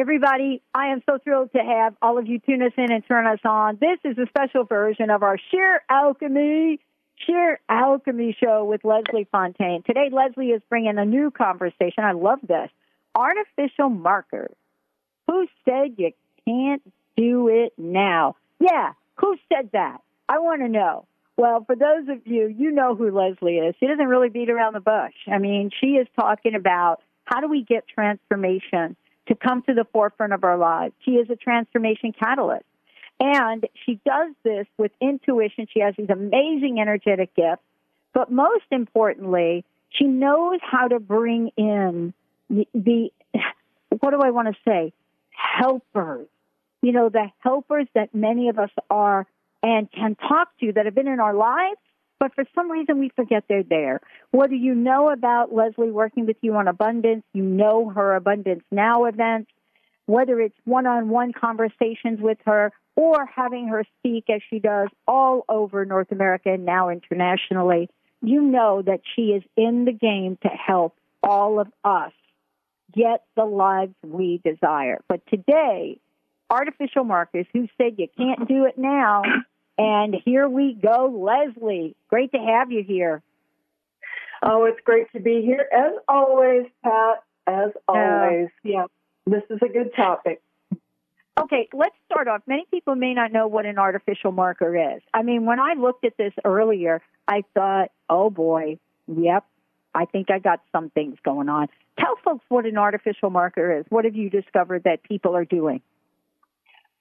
[0.00, 0.62] Everybody.
[0.74, 3.40] I am so thrilled to have all of you tune us in and turn us
[3.44, 3.76] on.
[3.78, 6.80] This is a special version of our Sheer Alchemy,
[7.26, 9.84] Sheer Alchemy show with Leslie Fonteyne.
[9.84, 12.02] Today, Leslie is bringing a new conversation.
[12.02, 12.70] I love this.
[13.14, 14.54] Artificial markers.
[15.26, 16.12] Who said you
[16.46, 16.82] can't
[17.14, 18.36] do it now?
[18.58, 19.98] Yeah, who said that?
[20.30, 21.04] I want to know.
[21.36, 23.74] Well, for those of you, you know who Leslie is.
[23.78, 25.14] She doesn't really beat around the bush.
[25.30, 28.96] I mean, she is talking about how do we get transformation
[29.30, 30.92] to come to the forefront of our lives.
[31.04, 32.64] She is a transformation catalyst.
[33.20, 35.68] And she does this with intuition.
[35.72, 37.62] She has these amazing energetic gifts.
[38.12, 42.12] But most importantly, she knows how to bring in
[42.48, 43.10] the, the
[44.00, 44.92] what do I want to say?
[45.30, 46.26] Helpers.
[46.82, 49.26] You know, the helpers that many of us are
[49.62, 51.78] and can talk to that have been in our lives
[52.20, 54.00] but for some reason we forget they're there.
[54.30, 59.06] Whether you know about Leslie working with you on abundance, you know her Abundance Now
[59.06, 59.50] events,
[60.06, 64.88] whether it's one on one conversations with her or having her speak as she does
[65.08, 67.88] all over North America and now internationally,
[68.20, 72.12] you know that she is in the game to help all of us
[72.92, 75.00] get the lives we desire.
[75.08, 75.98] But today,
[76.50, 79.22] artificial markers who said you can't do it now
[79.78, 81.96] and here we go, Leslie.
[82.08, 83.22] Great to have you here.
[84.42, 87.22] Oh, it's great to be here as always, Pat.
[87.46, 88.48] As always.
[88.48, 88.86] Uh, yeah,
[89.26, 90.40] this is a good topic.
[91.38, 92.42] Okay, let's start off.
[92.46, 95.02] Many people may not know what an artificial marker is.
[95.14, 99.44] I mean, when I looked at this earlier, I thought, oh boy, yep,
[99.94, 101.68] I think I got some things going on.
[101.98, 103.86] Tell folks what an artificial marker is.
[103.88, 105.80] What have you discovered that people are doing?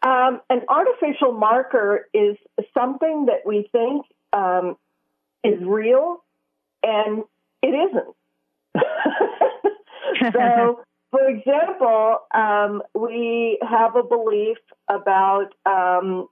[0.01, 2.37] Um, an artificial marker is
[2.73, 4.77] something that we think um,
[5.43, 6.23] is real,
[6.83, 7.23] and
[7.61, 8.15] it isn't.
[10.33, 16.27] so, for example, um, we have a belief about, um,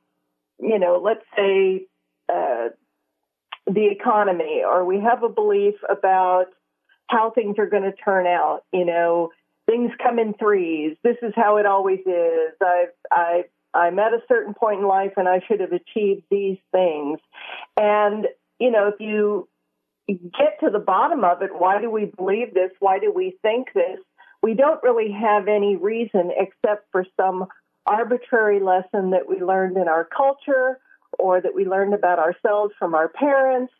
[0.59, 1.85] you know, let's say
[2.29, 2.69] uh,
[3.65, 6.45] the economy, or we have a belief about
[7.07, 8.63] how things are going to turn out.
[8.71, 9.31] You know,
[9.65, 10.95] things come in threes.
[11.03, 12.53] This is how it always is.
[12.61, 13.45] I've I've
[13.77, 17.19] I'm at a certain point in life and I should have achieved these things.
[17.79, 18.27] And,
[18.59, 19.47] you know, if you
[20.07, 22.71] get to the bottom of it, why do we believe this?
[22.79, 23.99] Why do we think this?
[24.41, 27.45] We don't really have any reason except for some
[27.85, 30.79] arbitrary lesson that we learned in our culture
[31.19, 33.73] or that we learned about ourselves from our parents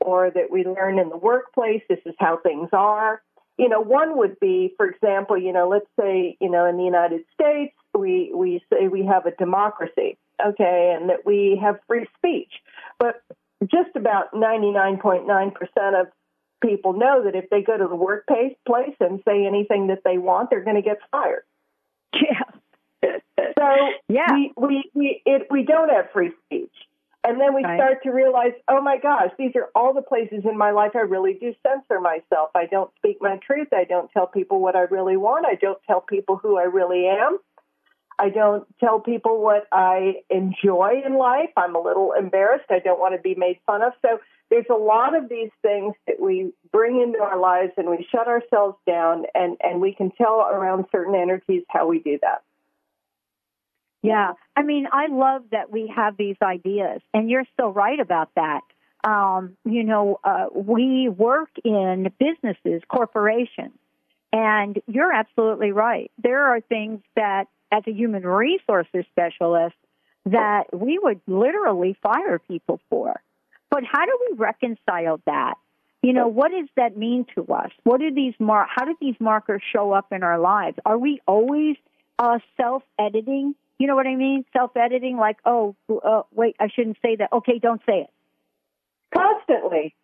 [0.00, 1.82] or that we learn in the workplace.
[1.88, 3.20] This is how things are
[3.60, 6.82] you know, one would be, for example, you know, let's say, you know, in the
[6.82, 12.06] United States, we, we say we have a democracy, okay, and that we have free
[12.18, 12.52] speech.
[12.98, 13.22] But
[13.62, 16.06] just about 99.9% of
[16.62, 20.18] people know that if they go to the workplace place and say anything that they
[20.18, 21.44] want, they're going to get fired.
[22.14, 23.10] Yeah.
[23.58, 23.68] so
[24.08, 24.32] yeah.
[24.32, 26.72] we, we, we, it, we don't have free speech.
[27.22, 27.78] And then we right.
[27.78, 31.00] start to realize, oh my gosh, these are all the places in my life I
[31.00, 32.50] really do censor myself.
[32.54, 33.68] I don't speak my truth.
[33.72, 35.44] I don't tell people what I really want.
[35.44, 37.38] I don't tell people who I really am.
[38.18, 41.50] I don't tell people what I enjoy in life.
[41.56, 42.70] I'm a little embarrassed.
[42.70, 43.92] I don't want to be made fun of.
[44.02, 44.20] So
[44.50, 48.26] there's a lot of these things that we bring into our lives and we shut
[48.26, 52.42] ourselves down and, and we can tell around certain energies how we do that.
[54.02, 54.32] Yeah.
[54.56, 58.62] I mean, I love that we have these ideas, and you're so right about that.
[59.04, 63.78] Um, you know, uh, we work in businesses, corporations,
[64.32, 66.10] And you're absolutely right.
[66.22, 69.76] There are things that, as a human resources specialist,
[70.26, 73.20] that we would literally fire people for.
[73.70, 75.54] But how do we reconcile that?
[76.02, 77.70] You know, what does that mean to us?
[77.84, 80.78] What do these mar- how do these markers show up in our lives?
[80.86, 81.76] Are we always
[82.18, 83.54] uh, self-editing?
[83.78, 84.44] You know what I mean?
[84.54, 87.32] Self-editing, like, oh, uh, wait, I shouldn't say that.
[87.32, 88.10] Okay, don't say it.
[89.14, 89.94] Constantly,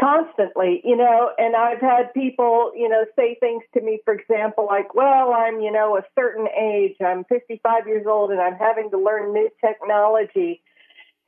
[0.00, 1.30] constantly, you know.
[1.38, 4.00] And I've had people, you know, say things to me.
[4.04, 6.96] For example, like, well, I'm, you know, a certain age.
[7.04, 10.62] I'm 55 years old, and I'm having to learn new technology.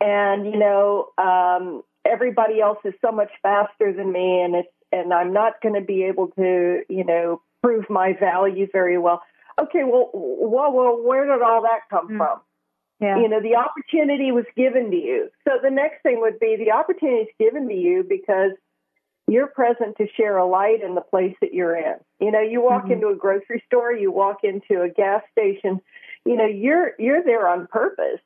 [0.01, 5.13] And you know, um, everybody else is so much faster than me and it's and
[5.13, 9.23] I'm not going to be able to, you know, prove my value very well.
[9.59, 12.19] Okay, well, well, well where did all that come mm.
[12.19, 12.41] from?
[13.03, 13.19] Yeah.
[13.19, 15.29] You know, the opportunity was given to you.
[15.45, 18.53] So the next thing would be the opportunity is given to you because
[19.27, 21.97] you're present to share a light in the place that you're in.
[22.21, 22.93] You know, you walk mm-hmm.
[22.93, 25.81] into a grocery store, you walk into a gas station,
[26.25, 28.21] you know, you're you're there on purpose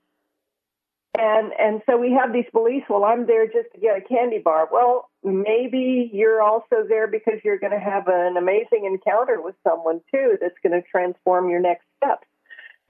[1.18, 4.38] and and so we have these beliefs well i'm there just to get a candy
[4.38, 9.54] bar well maybe you're also there because you're going to have an amazing encounter with
[9.66, 12.26] someone too that's going to transform your next steps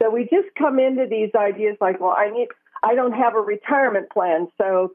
[0.00, 2.48] so we just come into these ideas like well i need
[2.82, 4.92] i don't have a retirement plan so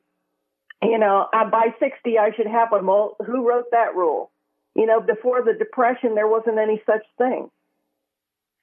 [0.82, 4.32] you know by 60 i should have one well who wrote that rule
[4.76, 7.50] you know before the depression there wasn't any such thing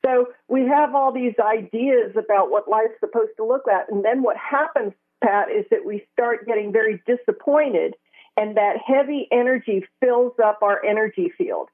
[0.05, 3.87] so we have all these ideas about what life's supposed to look like.
[3.91, 4.93] And then what happens,
[5.23, 7.95] Pat, is that we start getting very disappointed
[8.37, 11.69] and that heavy energy fills up our energy field.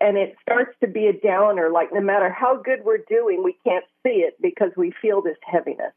[0.00, 3.56] And it starts to be a downer, like no matter how good we're doing, we
[3.64, 5.92] can't see it because we feel this heaviness.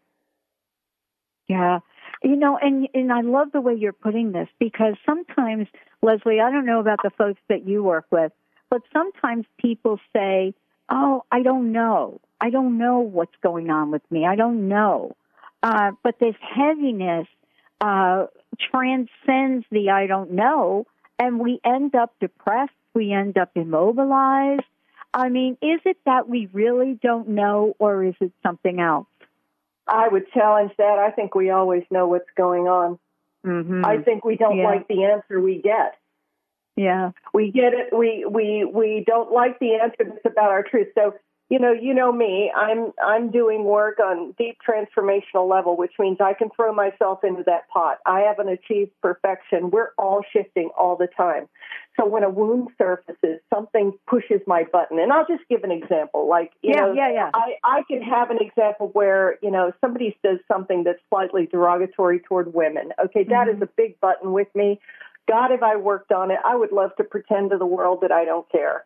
[1.48, 1.80] Yeah.
[2.24, 5.68] You know, and and I love the way you're putting this because sometimes,
[6.02, 8.32] Leslie, I don't know about the folks that you work with,
[8.70, 10.54] but sometimes people say,
[10.90, 12.20] oh, I don't know.
[12.42, 14.26] I don't know what's going on with me.
[14.26, 15.16] I don't know.
[15.62, 17.28] Uh, but this heaviness
[17.82, 18.28] uh,
[18.72, 20.86] transcends the I don't know,
[21.18, 22.72] and we end up depressed.
[22.94, 24.64] We end up immobilized.
[25.14, 29.08] I mean, is it that we really don't know, or is it something else?
[29.88, 31.00] I would challenge that.
[31.00, 33.00] I think we always know what's going on.
[33.46, 33.86] Mm-hmm.
[33.86, 34.66] I think we don't yeah.
[34.66, 35.98] like the answer we get.
[36.76, 37.12] Yeah.
[37.34, 37.98] We get it.
[37.98, 40.88] We we we don't like the answer that's about our truth.
[40.96, 41.16] So
[41.50, 42.52] you know, you know me.
[42.56, 47.44] I'm I'm doing work on deep transformational level, which means I can throw myself into
[47.48, 47.98] that pot.
[48.06, 49.72] I haven't achieved perfection.
[49.72, 51.50] We're all shifting all the time.
[52.00, 55.00] So when a wound surfaces, something pushes my button.
[55.00, 56.30] And I'll just give an example.
[56.30, 57.32] Like, you yeah, know, yeah, yeah.
[57.34, 62.20] I, I can have an example where, you know, somebody says something that's slightly derogatory
[62.20, 62.92] toward women.
[63.04, 63.58] Okay, that mm-hmm.
[63.58, 64.80] is a big button with me.
[65.28, 68.12] God, if I worked on it, I would love to pretend to the world that
[68.12, 68.86] I don't care.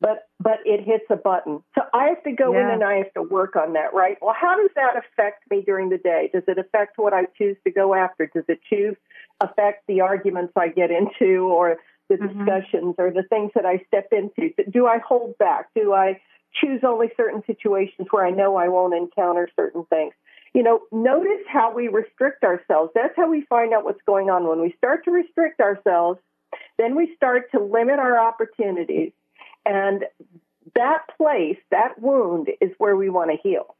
[0.00, 1.62] But but it hits a button.
[1.74, 2.64] So I have to go yeah.
[2.64, 4.18] in and I have to work on that, right?
[4.20, 6.30] Well, how does that affect me during the day?
[6.32, 8.26] Does it affect what I choose to go after?
[8.26, 8.96] Does it choose
[9.40, 11.76] affect the arguments I get into or
[12.08, 12.44] the mm-hmm.
[12.44, 14.52] discussions or the things that I step into?
[14.70, 15.68] Do I hold back?
[15.74, 16.20] Do I
[16.60, 20.12] choose only certain situations where I know I won't encounter certain things?
[20.56, 22.90] you know, notice how we restrict ourselves.
[22.94, 24.48] That's how we find out what's going on.
[24.48, 26.18] When we start to restrict ourselves,
[26.78, 29.12] then we start to limit our opportunities.
[29.66, 30.04] And
[30.76, 33.74] that place, that wound is where we want to heal.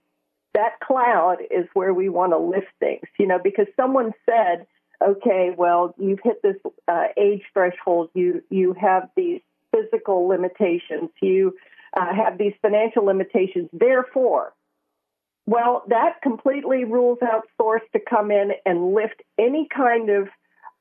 [0.54, 4.66] That cloud is where we want to lift things, you know, because someone said,
[5.06, 6.56] okay, well, you've hit this
[6.88, 9.40] uh, age threshold, you, you have these
[9.72, 11.54] physical limitations, you
[11.94, 14.52] uh, have these financial limitations, therefore,
[15.46, 20.28] well, that completely rules out source to come in and lift any kind of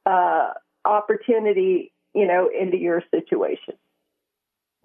[0.05, 3.75] uh, opportunity, you know, into your situation.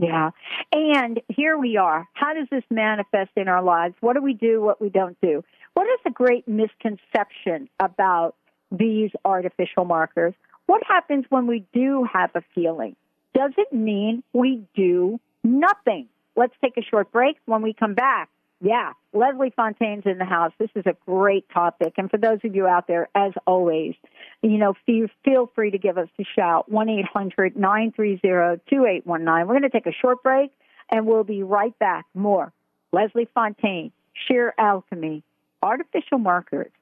[0.00, 0.30] Yeah.
[0.72, 2.08] And here we are.
[2.14, 3.94] How does this manifest in our lives?
[4.00, 5.44] What do we do, what we don't do?
[5.74, 8.34] What is the great misconception about
[8.72, 10.32] these artificial markers?
[10.66, 12.96] What happens when we do have a feeling?
[13.34, 16.08] Does it mean we do nothing?
[16.34, 17.36] Let's take a short break.
[17.44, 18.30] When we come back,
[18.60, 20.52] yeah, Leslie Fonteyne's in the house.
[20.58, 21.94] This is a great topic.
[21.96, 23.94] And for those of you out there, as always,
[24.42, 29.46] you know, feel, free to give us a shout, 1 800 930 2819.
[29.46, 30.52] We're going to take a short break
[30.90, 32.04] and we'll be right back.
[32.14, 32.52] More
[32.92, 33.92] Leslie Fonteyne,
[34.26, 35.22] Sheer Alchemy,
[35.62, 36.72] Artificial Markers.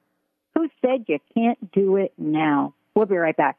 [0.55, 2.75] Who said you can't do it now?
[2.95, 3.59] We'll be right back.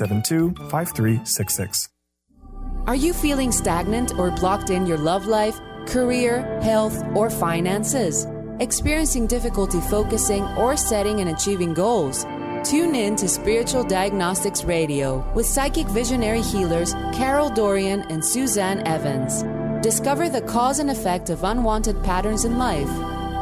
[0.00, 1.88] 972 5366.
[2.86, 8.26] Are you feeling stagnant or blocked in your love life, career, health, or finances?
[8.60, 12.24] Experiencing difficulty focusing or setting and achieving goals?
[12.64, 19.44] Tune in to Spiritual Diagnostics Radio with psychic visionary healers Carol Dorian and Suzanne Evans.
[19.82, 22.90] Discover the cause and effect of unwanted patterns in life.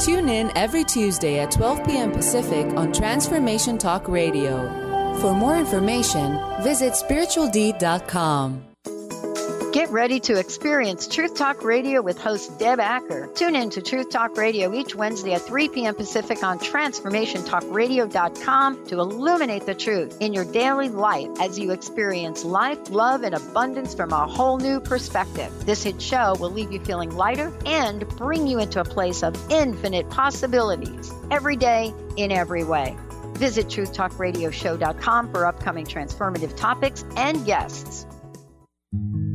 [0.00, 2.12] Tune in every Tuesday at 12 p.m.
[2.12, 4.87] Pacific on Transformation Talk Radio.
[5.20, 8.64] For more information, visit spiritualdeed.com.
[9.72, 13.28] Get ready to experience Truth Talk Radio with host Deb Acker.
[13.34, 15.96] Tune in to Truth Talk Radio each Wednesday at 3 p.m.
[15.96, 22.78] Pacific on TransformationTalkRadio.com to illuminate the truth in your daily life as you experience life,
[22.88, 25.52] love, and abundance from a whole new perspective.
[25.66, 29.34] This hit show will leave you feeling lighter and bring you into a place of
[29.50, 32.96] infinite possibilities every day in every way.
[33.38, 38.06] Visit TruthTalkRadioshow.com for upcoming transformative topics and guests.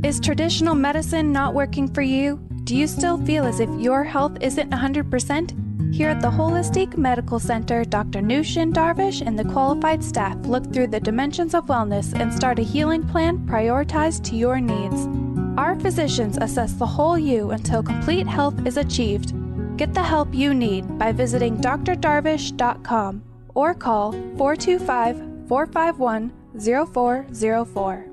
[0.03, 2.37] Is traditional medicine not working for you?
[2.65, 5.95] Do you still feel as if your health isn't 100%?
[5.95, 8.19] Here at the Holistic Medical Center, Dr.
[8.19, 12.63] Nushin Darvish and the qualified staff look through the dimensions of wellness and start a
[12.63, 15.07] healing plan prioritized to your needs.
[15.57, 19.33] Our physicians assess the whole you until complete health is achieved.
[19.77, 25.17] Get the help you need by visiting drdarvish.com or call 425
[25.47, 28.12] 451 0404.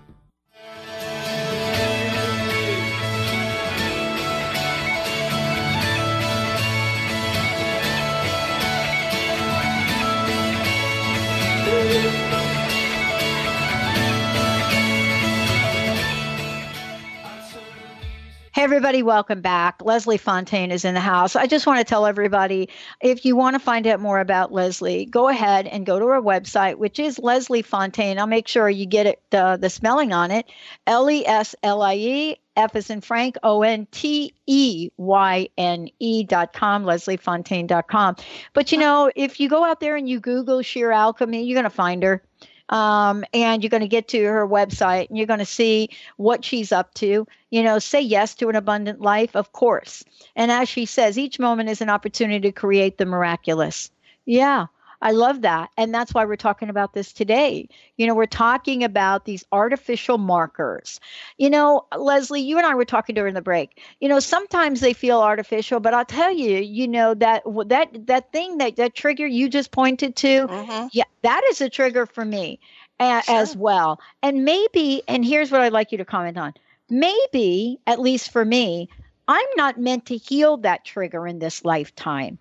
[18.53, 19.81] Hey, everybody, welcome back.
[19.81, 21.37] Leslie Fonteyne is in the house.
[21.37, 22.67] I just want to tell everybody
[22.99, 26.21] if you want to find out more about Leslie, go ahead and go to her
[26.21, 28.17] website, which is Leslie Fonteyne.
[28.17, 30.49] I'll make sure you get it, uh, the spelling on it
[30.85, 32.35] L E S L I E.
[32.57, 37.87] F is in Frank, O N T E Y N E dot com, lesliefonteyne dot
[37.87, 38.17] com.
[38.51, 41.63] But you know, if you go out there and you Google sheer alchemy, you're going
[41.63, 42.21] to find her.
[42.71, 46.43] Um, and you're going to get to her website and you're going to see what
[46.43, 47.27] she's up to.
[47.49, 50.03] You know, say yes to an abundant life, of course.
[50.35, 53.91] And as she says, each moment is an opportunity to create the miraculous.
[54.25, 54.67] Yeah.
[55.01, 55.69] I love that.
[55.77, 57.67] And that's why we're talking about this today.
[57.97, 60.99] You know, we're talking about these artificial markers.
[61.37, 63.81] You know, Leslie, you and I were talking during the break.
[63.99, 68.31] You know, sometimes they feel artificial, but I'll tell you, you know, that that that
[68.31, 70.87] thing that that trigger you just pointed to, mm-hmm.
[70.91, 72.59] yeah, that is a trigger for me
[72.99, 73.35] a, sure.
[73.35, 73.99] as well.
[74.21, 76.53] And maybe, and here's what I'd like you to comment on.
[76.89, 78.89] Maybe, at least for me,
[79.27, 82.37] I'm not meant to heal that trigger in this lifetime.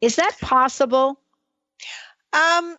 [0.00, 1.20] Is that possible?
[2.32, 2.76] Um,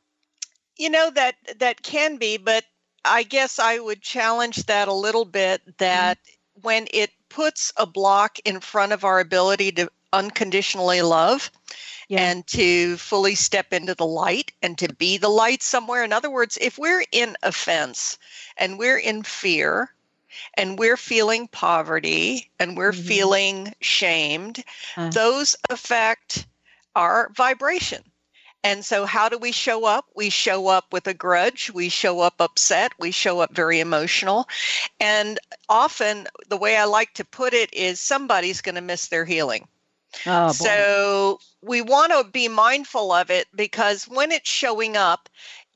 [0.78, 2.64] you know that that can be, but
[3.06, 5.62] I guess I would challenge that a little bit.
[5.78, 6.62] That mm-hmm.
[6.62, 11.50] when it puts a block in front of our ability to unconditionally love
[12.10, 12.30] yeah.
[12.30, 16.04] and to fully step into the light and to be the light somewhere.
[16.04, 18.18] In other words, if we're in offense
[18.58, 19.94] and we're in fear
[20.56, 23.08] and we're feeling poverty and we're mm-hmm.
[23.08, 24.64] feeling shamed,
[24.98, 25.10] uh.
[25.10, 26.48] those affect
[26.96, 28.04] our vibration
[28.64, 30.06] And so, how do we show up?
[30.16, 31.72] We show up with a grudge.
[31.74, 32.94] We show up upset.
[33.00, 34.48] We show up very emotional.
[35.00, 39.26] And often, the way I like to put it is somebody's going to miss their
[39.26, 39.68] healing.
[40.26, 45.30] Oh, so, we want to be mindful of it because when it's showing up,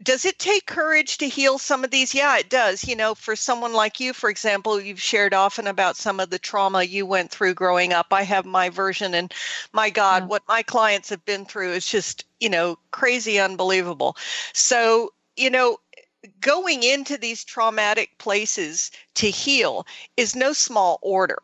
[0.04, 2.14] does it take courage to heal some of these?
[2.14, 2.88] Yeah, it does.
[2.88, 6.40] You know, for someone like you, for example, you've shared often about some of the
[6.40, 8.08] trauma you went through growing up.
[8.12, 9.34] I have my version, and
[9.74, 10.28] my God, yeah.
[10.28, 14.18] what my clients have been through is just, you know, crazy, unbelievable.
[14.54, 15.78] So, you know,
[16.42, 19.86] going into these traumatic places to heal
[20.18, 21.40] is no small order.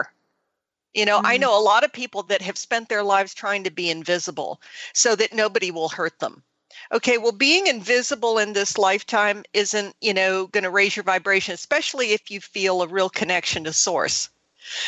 [0.93, 1.27] You know, mm-hmm.
[1.27, 4.61] I know a lot of people that have spent their lives trying to be invisible
[4.93, 6.43] so that nobody will hurt them
[6.91, 11.53] okay well being invisible in this lifetime isn't you know going to raise your vibration
[11.53, 14.29] especially if you feel a real connection to source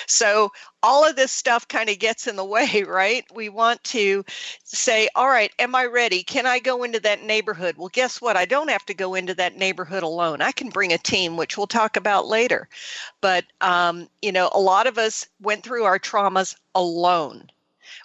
[0.07, 0.51] so
[0.81, 3.25] all of this stuff kind of gets in the way, right?
[3.33, 4.23] We want to
[4.63, 6.23] say, all right, am I ready?
[6.23, 7.75] Can I go into that neighborhood?
[7.77, 8.37] Well, guess what?
[8.37, 10.41] I don't have to go into that neighborhood alone.
[10.41, 12.67] I can bring a team, which we'll talk about later.
[13.21, 17.49] But, um, you know, a lot of us went through our traumas alone.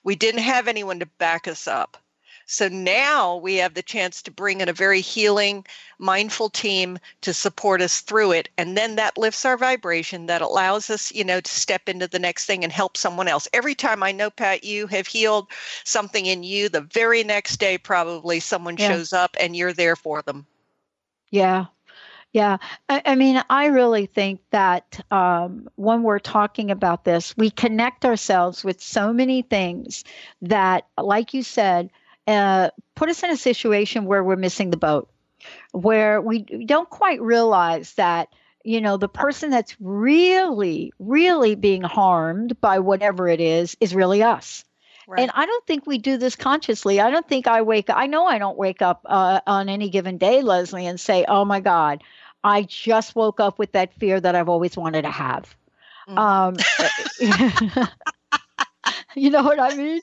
[0.05, 1.97] We didn't have anyone to back us up.
[2.51, 5.67] So now we have the chance to bring in a very healing,
[5.99, 8.49] mindful team to support us through it.
[8.57, 12.19] And then that lifts our vibration, that allows us, you know, to step into the
[12.19, 13.49] next thing and help someone else.
[13.53, 15.49] Every time I know, Pat, you have healed
[15.85, 18.89] something in you, the very next day, probably someone yeah.
[18.89, 20.47] shows up and you're there for them.
[21.31, 21.67] Yeah,
[22.33, 22.57] yeah,
[22.89, 28.07] I, I, mean, I really think that um, when we're talking about this, we connect
[28.07, 30.05] ourselves with so many things
[30.41, 31.91] that, like you said,
[32.29, 35.09] uh, put us in a situation where we're missing the boat,
[35.73, 38.29] where we don't quite realize that
[38.65, 44.23] you know the person that's really really being harmed by whatever it is is really
[44.23, 44.65] us
[45.09, 45.21] Right.
[45.21, 47.01] And I don't think we do this consciously.
[47.01, 47.97] I don't think I wake up.
[47.97, 51.47] I know I don't wake up uh, on any given day, Leslie, and say, oh
[51.47, 52.05] my God,
[52.45, 55.57] I just woke up with that fear that I've always wanted to have.
[56.11, 56.57] Mm.
[57.79, 57.89] Um,
[59.17, 60.03] you know what I mean?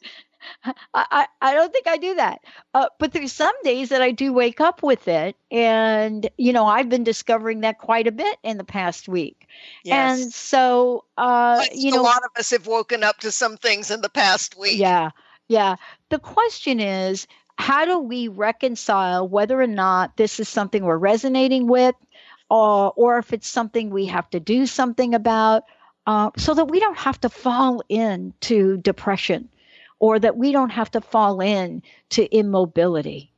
[0.94, 2.42] I, I don't think I do that.
[2.74, 5.36] Uh, but there's some days that I do wake up with it.
[5.52, 9.48] And, you know, I've been discovering that quite a bit in the past week.
[9.84, 10.22] Yes.
[10.22, 13.92] And so, uh, you know, a lot of us have woken up to some things
[13.92, 14.78] in the past week.
[14.78, 15.12] Yeah.
[15.48, 15.76] Yeah.
[16.10, 17.28] The question is,
[17.58, 21.96] how do we reconcile whether or not this is something we're resonating with,
[22.50, 25.64] or, or if it's something we have to do something about,
[26.06, 29.50] uh, so that we don't have to fall into depression
[30.00, 33.32] or that we don't have to fall in to immobility.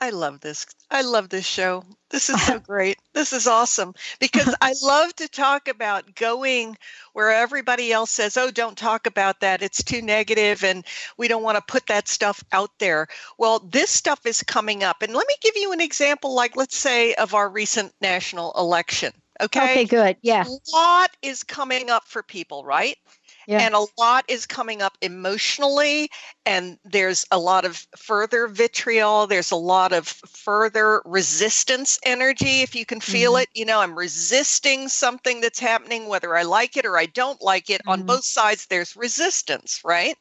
[0.00, 0.66] I love this.
[0.90, 1.82] I love this show.
[2.10, 2.98] This is so great.
[3.14, 6.76] This is awesome because I love to talk about going
[7.12, 9.62] where everybody else says, oh, don't talk about that.
[9.62, 10.84] It's too negative and
[11.16, 13.06] we don't want to put that stuff out there.
[13.38, 15.00] Well, this stuff is coming up.
[15.00, 19.12] And let me give you an example, like, let's say, of our recent national election.
[19.40, 19.70] Okay.
[19.70, 20.16] Okay, good.
[20.22, 20.44] Yeah.
[20.44, 22.98] A lot is coming up for people, right?
[23.46, 23.60] Yeah.
[23.60, 26.10] And a lot is coming up emotionally,
[26.46, 29.26] and there's a lot of further vitriol.
[29.26, 33.42] There's a lot of further resistance energy, if you can feel mm-hmm.
[33.42, 33.48] it.
[33.54, 37.70] You know, I'm resisting something that's happening, whether I like it or I don't like
[37.70, 37.80] it.
[37.82, 37.90] Mm-hmm.
[37.90, 40.16] On both sides, there's resistance, right?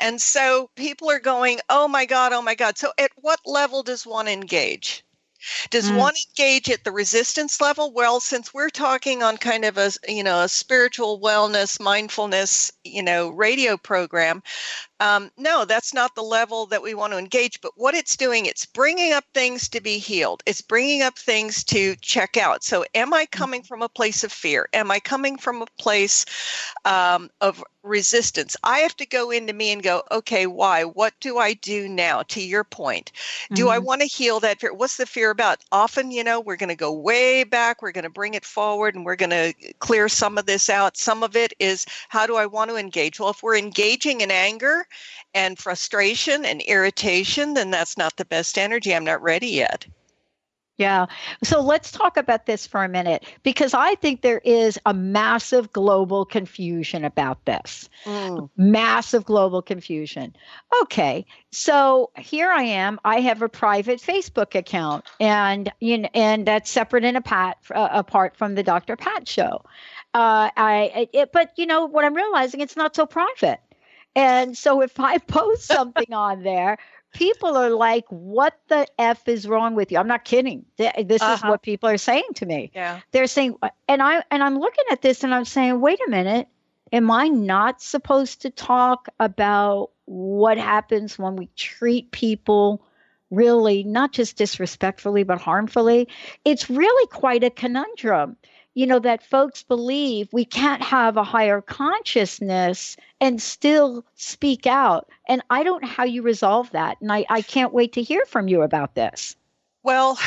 [0.00, 2.78] And so people are going, oh my God, oh my God.
[2.78, 5.04] So at what level does one engage?
[5.70, 5.98] Does mm.
[5.98, 7.92] one engage at the resistance level?
[7.92, 13.02] Well, since we're talking on kind of a you know a spiritual wellness, mindfulness, you
[13.02, 14.42] know, radio program,
[15.00, 17.60] um, no, that's not the level that we want to engage.
[17.60, 20.42] But what it's doing, it's bringing up things to be healed.
[20.46, 22.62] It's bringing up things to check out.
[22.62, 23.66] So, am I coming mm.
[23.66, 24.68] from a place of fear?
[24.72, 26.24] Am I coming from a place
[26.84, 28.56] um, of resistance.
[28.64, 30.84] I have to go into me and go, okay, why?
[30.84, 32.22] What do I do now?
[32.22, 33.12] To your point,
[33.52, 33.72] do mm-hmm.
[33.72, 34.72] I want to heal that fear?
[34.72, 35.62] What's the fear about?
[35.70, 38.94] Often, you know, we're going to go way back, we're going to bring it forward,
[38.94, 40.96] and we're going to clear some of this out.
[40.96, 43.20] Some of it is, how do I want to engage?
[43.20, 44.83] Well, if we're engaging in anger
[45.34, 48.94] and frustration and irritation, then that's not the best energy.
[48.94, 49.86] I'm not ready yet.
[50.76, 51.06] Yeah.
[51.44, 55.72] So let's talk about this for a minute because I think there is a massive
[55.72, 57.88] global confusion about this.
[58.04, 58.50] Mm.
[58.56, 60.34] Massive global confusion.
[60.82, 61.26] Okay.
[61.52, 62.98] So here I am.
[63.04, 67.88] I have a private Facebook account and you know, and that's separate and apart, uh,
[67.92, 68.96] apart from the Dr.
[68.96, 69.64] Pat show.
[70.12, 73.60] Uh, I it, but you know what I'm realizing it's not so private.
[74.16, 76.78] And so if I post something on there,
[77.14, 80.64] people are like, "What the f is wrong with you?" I'm not kidding.
[80.76, 81.34] This uh-huh.
[81.34, 82.70] is what people are saying to me.
[82.74, 83.00] Yeah.
[83.12, 83.56] They're saying,
[83.88, 86.48] and I and I'm looking at this and I'm saying, "Wait a minute.
[86.92, 92.84] Am I not supposed to talk about what happens when we treat people
[93.30, 96.06] really not just disrespectfully but harmfully
[96.44, 98.36] it's really quite a conundrum
[98.74, 105.08] you know that folks believe we can't have a higher consciousness and still speak out.
[105.28, 108.24] And i don't know how you resolve that and i, I can't wait to hear
[108.26, 109.36] from you about this.
[109.82, 110.18] Well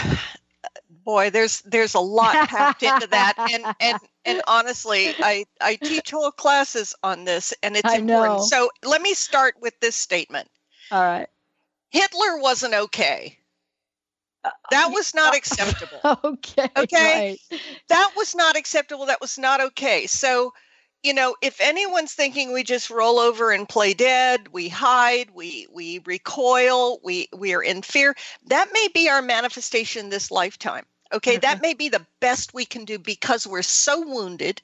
[1.04, 3.34] boy there's there's a lot packed into that.
[3.54, 8.40] And and and honestly i i teach whole classes on this and it's I important.
[8.40, 8.46] know.
[8.46, 10.50] so let me start with this statement.
[10.92, 11.28] All right.
[11.90, 13.38] Hitler wasn't okay
[14.44, 16.20] Uh, that was not acceptable.
[16.24, 17.38] Okay okay?
[17.52, 17.62] right.
[17.90, 19.06] that was not acceptable.
[19.06, 20.08] That was not okay.
[20.08, 20.54] So
[21.04, 25.68] you know if anyone's thinking we just roll over and play dead we hide we
[25.72, 28.16] we recoil we we are in fear
[28.48, 30.86] that may be our manifestation this lifetime.
[31.14, 31.38] Okay?
[31.38, 31.62] That mm-hmm.
[31.62, 34.62] may be the best we can do because we're so wounded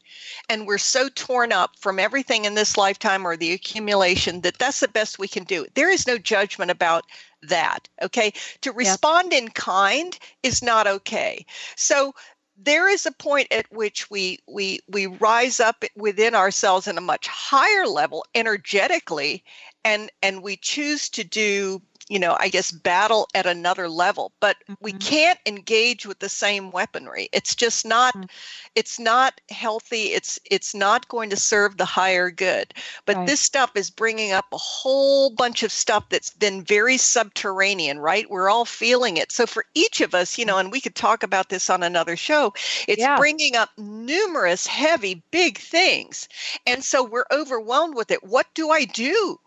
[0.50, 4.80] and we're so torn up from everything in this lifetime or the accumulation that that's
[4.80, 5.66] the best we can do.
[5.76, 7.06] There is no judgment about
[7.48, 8.34] that okay?
[8.62, 11.46] To respond in kind is not okay.
[11.76, 12.14] So
[12.58, 17.02] there is a point at which we we we rise up within ourselves in a
[17.02, 19.44] much higher level energetically
[19.84, 24.58] and and we choose to do you know i guess battle at another level but
[24.82, 25.00] we mm-hmm.
[25.00, 27.30] can't engage with the same weaponry.
[27.32, 28.30] It's just not mm.
[28.76, 30.14] it's not healthy.
[30.14, 32.74] It's it's not going to serve the higher good.
[33.06, 33.28] But Right.
[33.28, 38.30] this stuff is bringing up a whole bunch of stuff that's been very subterranean right?
[38.30, 39.32] We're all feeling it.
[39.32, 40.62] So for each of us you know mm.
[40.62, 42.54] and we could talk about this on another show
[42.88, 43.18] it's Yeah.
[43.18, 46.28] bringing up numerous heavy big things.
[46.66, 48.24] And so we're overwhelmed with it.
[48.24, 49.40] What do i do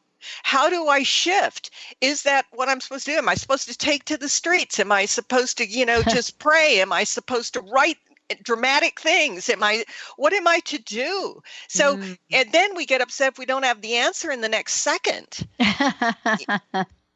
[0.42, 1.70] how do I shift?
[2.00, 3.18] Is that what I'm supposed to do?
[3.18, 4.78] Am I supposed to take to the streets?
[4.80, 6.80] Am I supposed to, you know, just pray?
[6.80, 7.98] Am I supposed to write
[8.42, 9.48] dramatic things?
[9.48, 9.84] Am I,
[10.16, 11.42] what am I to do?
[11.68, 12.18] So, mm.
[12.32, 15.46] and then we get upset if we don't have the answer in the next second.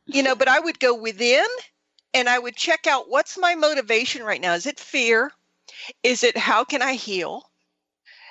[0.07, 1.47] you know, but I would go within
[2.15, 4.55] and I would check out what's my motivation right now?
[4.55, 5.33] Is it fear?
[6.03, 7.50] Is it how can I heal?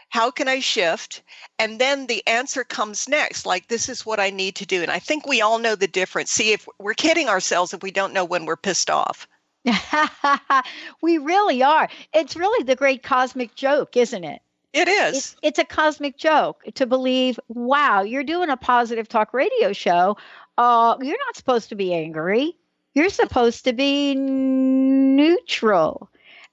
[0.10, 1.22] How can I shift?
[1.60, 4.82] And then the answer comes next, like this is what I need to do.
[4.82, 6.32] And I think we all know the difference.
[6.32, 9.28] See, if we're kidding ourselves if we don't know when we're pissed off.
[11.02, 11.90] we really are.
[12.14, 14.42] It's really the great cosmic joke, isn't it?
[14.74, 15.18] It is.
[15.18, 20.18] It's, it's a cosmic joke to believe, wow, you're doing a positive talk radio show.
[20.58, 22.56] Uh, you're not supposed to be angry.
[22.94, 26.10] You're supposed to be neutral.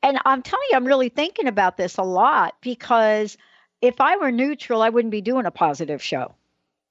[0.07, 3.37] And I'm telling you, I'm really thinking about this a lot because
[3.83, 6.33] if I were neutral, I wouldn't be doing a positive show.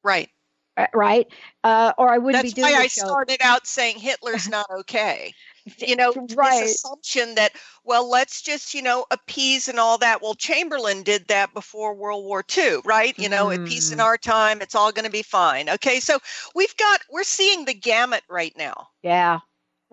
[0.03, 0.29] Right.
[0.75, 1.25] Uh, Right.
[1.63, 3.07] Uh, or I wouldn't That's be doing That's why I show.
[3.07, 5.33] started out saying Hitler's not okay.
[5.79, 6.59] You know, Right.
[6.59, 10.21] this assumption that, well, let's just, you know, appease and all that.
[10.21, 13.17] Well, Chamberlain did that before World War II, right?
[13.17, 15.67] You know, at peace in our time, it's all going to be fine.
[15.69, 15.99] Okay.
[16.01, 16.19] So
[16.53, 18.89] we've got, we're seeing the gamut right now.
[19.01, 19.39] Yeah.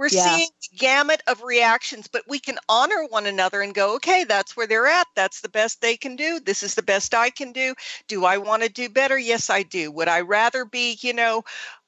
[0.03, 0.41] We're Yeah.
[0.41, 4.67] seeing gamut of reactions, but we can honor one another and go, okay, that's where
[4.67, 5.07] they're at.
[5.15, 6.41] That's the best they can do.
[6.41, 7.77] This is the best I can do.
[8.09, 9.17] Do I want to do better?
[9.17, 9.93] Yes, I do.
[9.93, 11.45] Would I rather be, you know,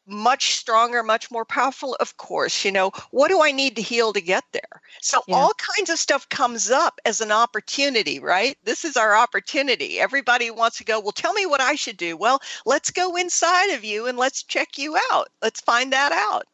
[0.06, 1.96] much stronger, much more powerful?
[1.98, 2.64] Of course.
[2.64, 4.80] You know, what do I need to heal to get there?
[5.00, 5.46] So Yeah.
[5.48, 8.56] all kinds of stuff comes up as an opportunity, right?
[8.62, 9.98] This is our opportunity.
[9.98, 12.16] Everybody wants to go, well, tell me what I should do.
[12.16, 15.30] Well, let's go inside of you and let's check you out.
[15.42, 16.46] Let's find that out.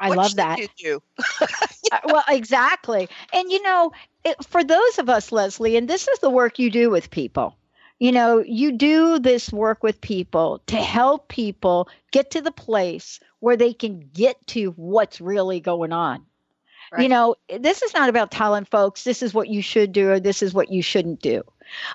[0.00, 0.58] I What love that.
[0.58, 1.02] you do?
[1.92, 3.08] Uh, well, exactly.
[3.32, 3.92] And you know,
[4.24, 7.56] it, for those of us, Leslie, and this is the work you do with people.
[7.98, 13.20] You know, you do this work with people to help people get to the place
[13.40, 16.24] where they can get to what's really going on.
[16.98, 20.20] You know, this is not about telling folks this is what you should do or
[20.20, 21.42] this is what you shouldn't do.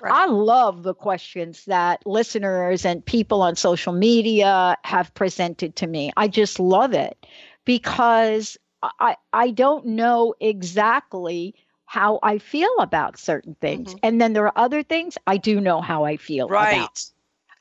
[0.02, 0.14] Right.
[0.14, 6.12] I love the questions that listeners and people on social media have presented to me.
[6.16, 7.26] I just love it
[7.66, 11.54] because I I don't know exactly
[11.86, 13.94] how I feel about certain things.
[14.02, 16.70] And then there are other things I do know how I feel about.
[16.72, 17.10] Right.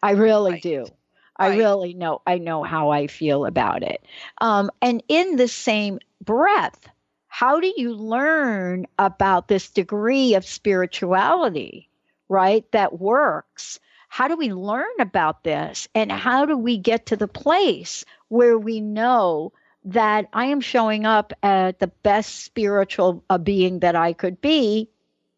[0.03, 0.63] I really Right.
[0.63, 0.93] do.
[1.37, 4.03] I really know I know how I feel about it.
[4.41, 6.87] Um, and in the same breath,
[7.27, 11.89] how do you learn about this degree of spirituality,
[12.29, 12.69] right?
[12.71, 13.79] That works.
[14.09, 15.87] How do we learn about this?
[15.93, 19.51] And how do we get to the place where we know
[19.85, 24.89] that I am showing up at the best spiritual uh, being that I could be?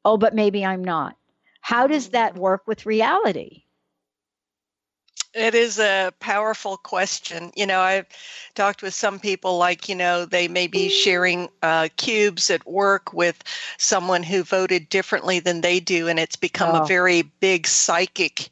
[0.05, 1.17] Oh, but maybe I'm not.
[1.61, 3.63] How does that work with reality?
[5.33, 7.51] It is a powerful question.
[7.55, 8.07] You know, I've
[8.55, 13.13] talked with some people, like, you know, they may be sharing uh, cubes at work
[13.13, 13.41] with
[13.77, 16.75] someone who voted differently than they do, and it's become Oh.
[16.75, 18.49] a very big psychic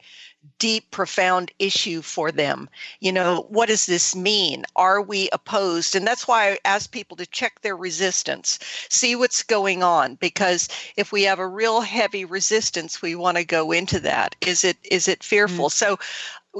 [0.58, 2.68] deep, profound issue for them.
[3.00, 4.64] You know, what does this mean?
[4.74, 5.94] Are we opposed?
[5.94, 10.14] And that's why I ask people to check their resistance, see what's going on.
[10.16, 14.34] Because if we have a real heavy resistance, we want to go into that.
[14.40, 15.68] Is it is it fearful?
[15.68, 15.94] Mm-hmm.
[15.94, 15.98] So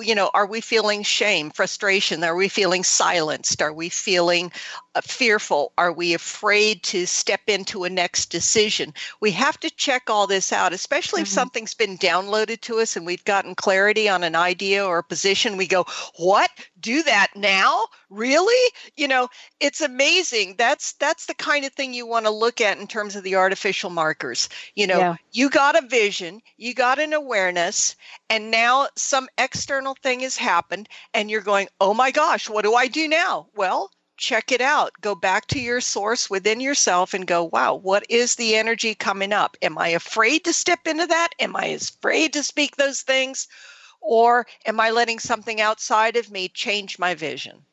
[0.03, 2.23] you know, are we feeling shame, frustration?
[2.25, 3.63] Are we feeling silenced?
[3.63, 4.53] Are we feeling
[4.95, 5.73] uh, fearful?
[5.79, 8.93] Are we afraid to step into a next decision?
[9.21, 11.27] We have to check all this out, especially mm-hmm.
[11.27, 15.05] if something's been downloaded to us and we've gotten clarity on an idea or a
[15.05, 15.57] position.
[15.57, 16.51] We go, What?
[16.81, 17.87] Do that now?
[18.11, 18.73] Really?
[18.97, 19.29] You know,
[19.61, 20.57] it's amazing.
[20.59, 23.37] That's that's the kind of thing you want to look at in terms of the
[23.37, 24.49] artificial markers.
[24.75, 25.17] You know, yeah.
[25.33, 27.97] you got a vision, you got an awareness,
[28.29, 32.75] and now some external thing has happened and you're going, "Oh my gosh, what do
[32.75, 34.93] I do now?" Well, check it out.
[35.01, 39.33] Go back to your source within yourself and go, wow, what is the energy coming
[39.33, 39.57] up?
[39.63, 41.31] Am I afraid to step into that?
[41.39, 43.49] Am I afraid to speak those things?
[44.01, 47.65] Or am I letting something outside of me change my vision?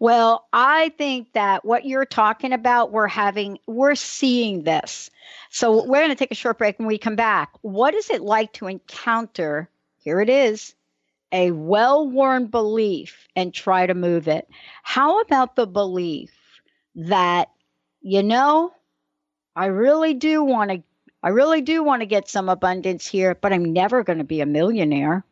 [0.00, 5.10] Well, I think that what you're talking about, we're having, we're seeing this.
[5.50, 7.50] So we're going to take a short break when we come back.
[7.62, 9.68] What is it like to encounter?
[9.98, 10.74] Here it is
[11.32, 14.48] a well worn belief and try to move it.
[14.82, 16.32] How about the belief
[16.94, 17.50] that,
[18.00, 18.72] you know,
[19.54, 20.82] I really do want to.
[21.20, 24.40] I really do want to get some abundance here, but I'm never going to be
[24.40, 25.24] a millionaire.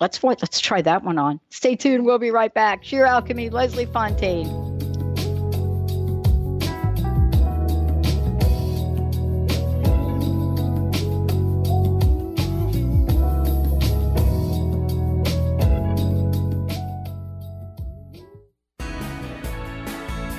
[0.00, 1.40] Let's let's try that one on.
[1.50, 2.04] Stay tuned.
[2.04, 2.84] We'll be right back.
[2.84, 4.78] Sheer Alchemy, Leslie Fonteyne.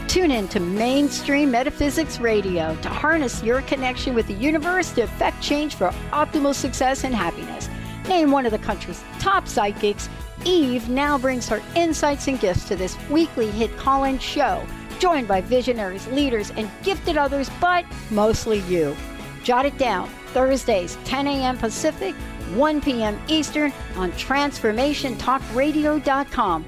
[0.07, 5.41] Tune in to Mainstream Metaphysics Radio to harness your connection with the universe to effect
[5.41, 7.68] change for optimal success and happiness.
[8.09, 10.09] Named one of the country's top psychics,
[10.43, 14.65] Eve now brings her insights and gifts to this weekly hit call in show,
[14.97, 18.97] joined by visionaries, leaders, and gifted others, but mostly you.
[19.43, 21.55] Jot it down Thursdays, 10 a.m.
[21.57, 22.15] Pacific,
[22.55, 23.21] 1 p.m.
[23.27, 26.65] Eastern on TransformationTalkRadio.com.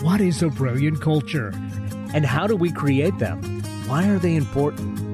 [0.00, 1.54] What is a brilliant culture?
[2.12, 3.42] And how do we create them?
[3.86, 5.13] Why are they important?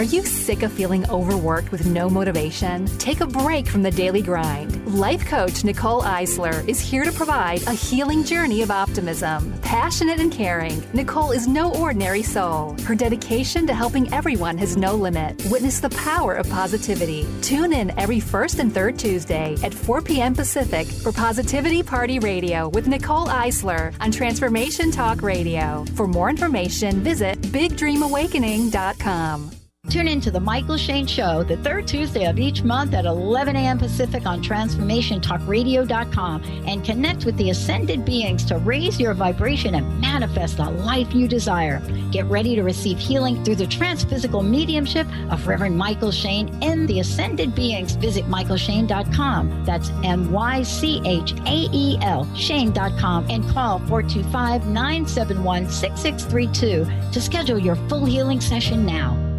[0.00, 2.86] Are you sick of feeling overworked with no motivation?
[2.96, 4.94] Take a break from the daily grind.
[4.94, 9.52] Life coach Nicole Eisler is here to provide a healing journey of optimism.
[9.60, 12.78] Passionate and caring, Nicole is no ordinary soul.
[12.84, 15.44] Her dedication to helping everyone has no limit.
[15.50, 17.26] Witness the power of positivity.
[17.42, 20.34] Tune in every first and third Tuesday at 4 p.m.
[20.34, 25.84] Pacific for Positivity Party Radio with Nicole Eisler on Transformation Talk Radio.
[25.94, 29.59] For more information, visit BigDreamAwakening.com.
[29.90, 33.56] Tune in to The Michael Shane Show the third Tuesday of each month at 11
[33.56, 33.76] a.m.
[33.76, 40.58] Pacific on TransformationTalkRadio.com and connect with the ascended beings to raise your vibration and manifest
[40.58, 41.82] the life you desire.
[42.12, 47.00] Get ready to receive healing through the transphysical mediumship of Reverend Michael Shane and the
[47.00, 47.96] ascended beings.
[47.96, 49.64] Visit michaelshane.com.
[49.64, 57.20] That's M Y C H A E L Shane.com and call 425 971 6632 to
[57.20, 59.29] schedule your full healing session now.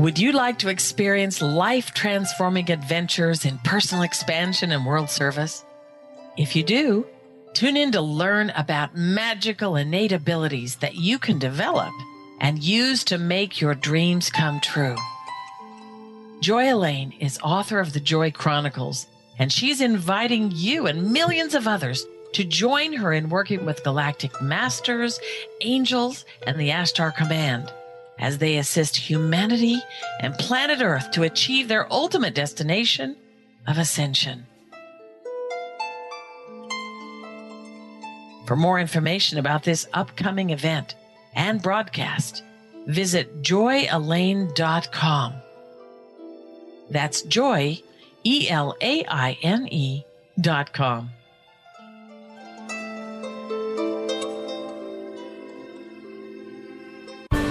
[0.00, 5.62] Would you like to experience life transforming adventures in personal expansion and world service?
[6.38, 7.06] If you do,
[7.52, 11.92] tune in to learn about magical innate abilities that you can develop
[12.40, 14.96] and use to make your dreams come true.
[16.40, 19.06] Joy Elaine is author of the Joy Chronicles,
[19.38, 24.40] and she's inviting you and millions of others to join her in working with galactic
[24.40, 25.20] masters,
[25.60, 27.70] angels, and the Ashtar Command
[28.20, 29.82] as they assist humanity
[30.20, 33.16] and planet Earth to achieve their ultimate destination
[33.66, 34.46] of ascension.
[38.46, 40.94] For more information about this upcoming event
[41.34, 42.42] and broadcast,
[42.86, 45.34] visit joyelaine.com.
[46.90, 47.80] That's joy,
[48.24, 50.04] E L A I N E
[50.40, 51.10] dot com.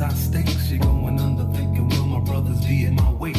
[0.00, 0.70] High stakes?
[0.70, 3.36] You're going under thinking, will my brothers be in my wake?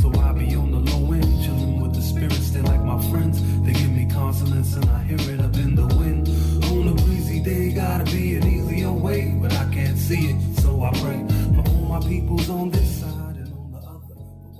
[0.00, 3.42] So I be on the low end, chilling with the spirits, they like my friends.
[3.64, 6.28] They give me consonants and I hear it up in the wind.
[6.64, 10.82] On a breezy day, gotta be an easier way, but I can't see it, so
[10.82, 13.18] I pray for all my peoples on this side.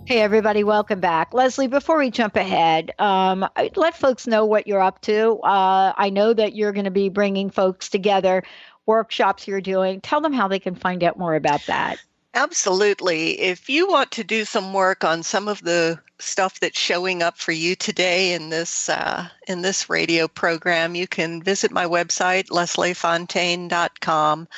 [0.09, 1.35] Hey, everybody, welcome back.
[1.35, 5.39] Leslie, before we jump ahead, um, let folks know what you're up to.
[5.41, 8.43] Uh, I know that you're going to be bringing folks together,
[8.89, 10.01] workshops you're doing.
[10.01, 11.99] Tell them how they can find out more about that.
[12.35, 13.41] Absolutely.
[13.41, 17.39] If you want to do some work on some of the stuff that's showing up
[17.39, 22.49] for you today in this uh, in this radio program, you can visit my website
[22.49, 24.49] lesliefonteyne.com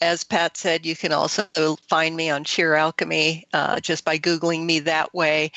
[0.00, 1.46] as Pat said, you can also
[1.88, 5.50] find me on Sheer Alchemy uh, just by Googling me that way.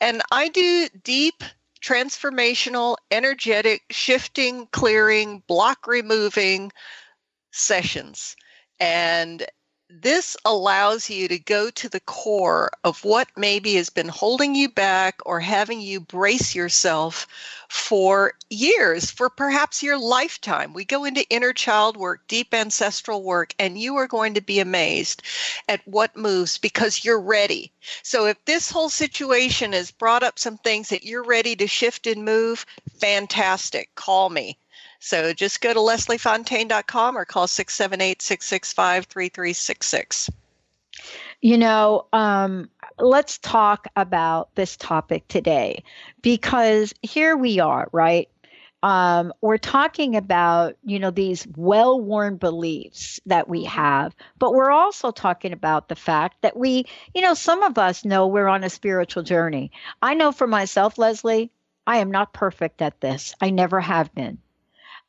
[0.00, 1.42] And I do deep
[1.80, 6.72] transformational, energetic, shifting, clearing, block removing
[7.50, 8.36] sessions.
[8.80, 9.46] And
[9.90, 14.68] this allows you to go to the core of what maybe has been holding you
[14.68, 17.26] back or having you brace yourself
[17.70, 20.74] for years, for perhaps your lifetime.
[20.74, 24.60] We go into inner child work, deep ancestral work, and you are going to be
[24.60, 25.22] amazed
[25.68, 27.72] at what moves because you're ready.
[28.02, 32.06] So, if this whole situation has brought up some things that you're ready to shift
[32.06, 32.66] and move,
[33.00, 33.94] fantastic.
[33.94, 34.58] Call me.
[35.00, 40.30] So just go to lesliefonteyne.com or call 678 665 3366.
[41.40, 45.84] You know, um, let's talk about this topic today
[46.20, 48.28] because here we are, right?
[48.82, 54.70] Um, we're talking about, you know, these well worn beliefs that we have, but we're
[54.70, 58.64] also talking about the fact that we, you know, some of us know we're on
[58.64, 59.70] a spiritual journey.
[60.02, 61.50] I know for myself, Leslie,
[61.86, 63.34] I am not perfect at this.
[63.40, 64.38] I never have been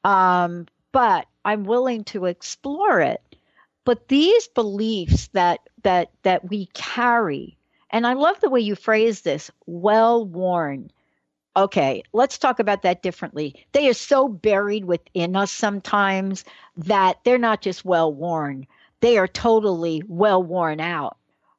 [0.04, 3.22] um, but I'm willing to explore it.
[3.86, 7.58] But these beliefs that that that we carry,
[7.90, 10.92] and I love the way you phrase this, well worn.
[11.56, 13.66] Okay, let's talk about that differently.
[13.72, 16.46] They are so buried within us sometimes
[16.78, 18.68] that they're not just well worn,
[19.02, 21.18] they are totally well worn out.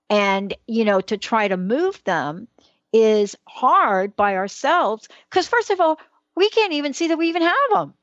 [0.09, 2.48] And, you know, to try to move them
[2.92, 5.98] is hard by ourselves because, first of all,
[6.35, 7.94] we can't even see that we even have them.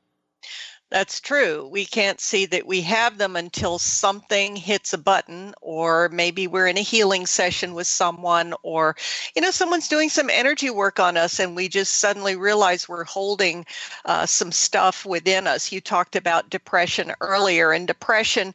[0.90, 1.68] That's true.
[1.70, 6.66] We can't see that we have them until something hits a button, or maybe we're
[6.66, 8.96] in a healing session with someone, or,
[9.36, 13.04] you know, someone's doing some energy work on us, and we just suddenly realize we're
[13.04, 13.66] holding
[14.06, 15.70] uh, some stuff within us.
[15.70, 18.54] You talked about depression earlier, and depression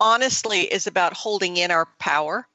[0.00, 2.46] honestly is about holding in our power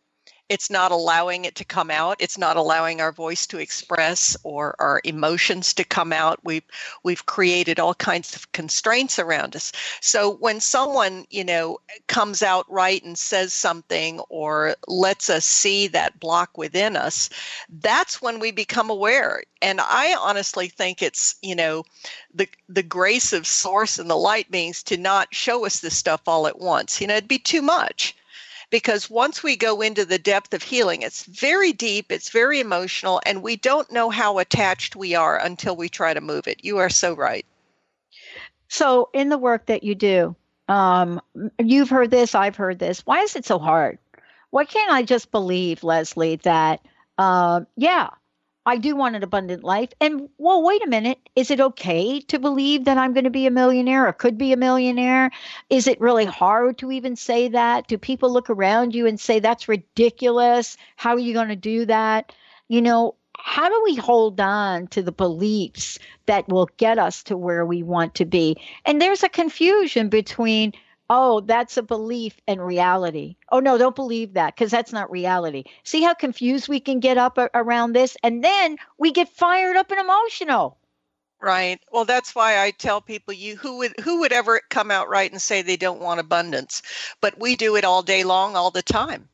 [0.50, 2.18] it's not allowing it to come out.
[2.20, 6.40] It's not allowing our voice to express or our emotions to come out.
[6.44, 6.64] We've
[7.04, 9.72] we've created all kinds of constraints around us.
[10.02, 15.88] So when someone you know comes out right and says something or lets us see
[15.90, 17.30] that block within us
[17.82, 19.44] that's when we become aware.
[19.62, 21.84] And i honestly think it's you know
[22.34, 26.22] the the grace of source and the light beings to not show us this stuff
[26.28, 27.00] all at once.
[27.00, 28.16] You know it'd be too much
[28.70, 33.22] because once we go into the depth of healing, it's very deep, it's very emotional,
[33.26, 36.64] and we don't know how attached we are until we try to move it.
[36.64, 37.46] You are so right.
[38.68, 40.36] So, in the work that you do,
[40.68, 41.20] um,
[41.58, 43.06] you've heard this, I've heard this.
[43.06, 43.98] Why is it so hard?
[44.52, 46.82] Why can't I just believe, Leslie, that,
[47.18, 48.10] uh, yeah,
[48.70, 49.90] I do want an abundant life.
[50.00, 51.18] And well, wait a minute.
[51.36, 54.54] Is it okay to believe that I'm going to be a millionaire or could be
[54.54, 55.32] a millionaire?
[55.72, 57.88] Is it really hard to even say that?
[57.88, 60.78] Do people look around you and say, that's ridiculous?
[60.98, 62.32] How are you going to do that?
[62.68, 65.98] You know, how do we hold on to the beliefs
[66.28, 68.56] that will get us to where we want to be?
[68.86, 70.74] And there's a confusion between
[71.10, 73.36] oh, that's a belief and reality.
[73.52, 75.64] Oh, no, don't believe that because that's not reality.
[75.84, 78.16] See how confused we can get up around this?
[78.24, 80.78] And then we get fired up and emotional.
[81.42, 81.80] Right.
[81.92, 85.32] Well, that's why I tell people you who would who would ever come out right
[85.32, 86.82] and say they don't want abundance,
[87.22, 89.30] but we do it all day long, all the time.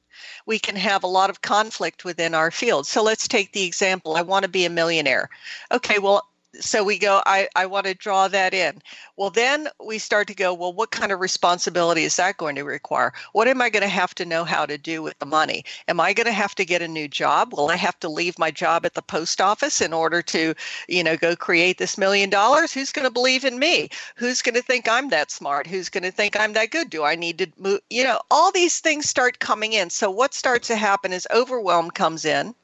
[0.46, 2.88] we can have a lot of conflict within our field.
[2.88, 5.30] So let's take the example I want to be a millionaire.
[5.72, 6.28] Okay, well,
[6.60, 8.82] so we go i i want to draw that in.
[9.18, 12.64] Well then we start to go well what kind of responsibility is that going to
[12.64, 13.14] require?
[13.34, 15.66] What am i going to have to know how to do with the money?
[15.88, 17.54] Am i going to have to get a new job?
[17.54, 20.54] Will i have to leave my job at the post office in order to
[20.88, 22.74] you know go create this million dollars?
[22.74, 23.90] Who's going to believe in me?
[24.16, 25.68] Who's going to think i'm that smart?
[25.68, 26.90] Who's going to think i'm that good?
[26.90, 29.90] Do i need to move you know all these things start coming in.
[29.90, 32.56] So what starts to happen is overwhelm comes in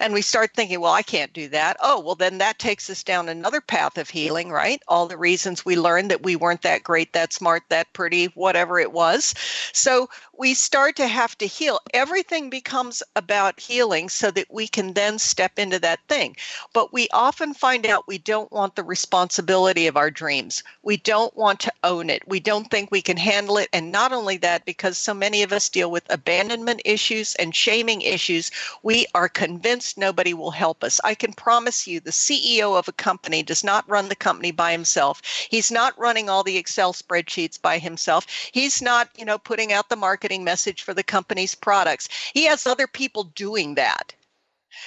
[0.00, 1.76] and we start thinking, well, I can't do that.
[1.82, 4.82] Oh, well, then that takes us down another path of healing, right?
[4.88, 8.78] All the reasons we learned that we weren't that great, that smart, that pretty, whatever
[8.78, 9.34] it was.
[9.72, 10.08] So
[10.38, 11.80] we start to have to heal.
[11.94, 16.36] Everything becomes about healing so that we can then step into that thing.
[16.72, 20.62] But we often find out we don't want the responsibility of our dreams.
[20.82, 22.26] We don't want to own it.
[22.28, 23.68] We don't think we can handle it.
[23.72, 28.02] And not only that, because so many of us deal with abandonment issues and shaming
[28.02, 28.50] issues,
[28.82, 31.00] we are convinced nobody will help us.
[31.02, 34.70] I can promise you the CEO of a company does not run the company by
[34.70, 35.22] himself.
[35.50, 38.26] He's not running all the Excel spreadsheets by himself.
[38.52, 42.10] He's not, you know, putting out the marketing message for the company's products.
[42.34, 44.12] He has other people doing that.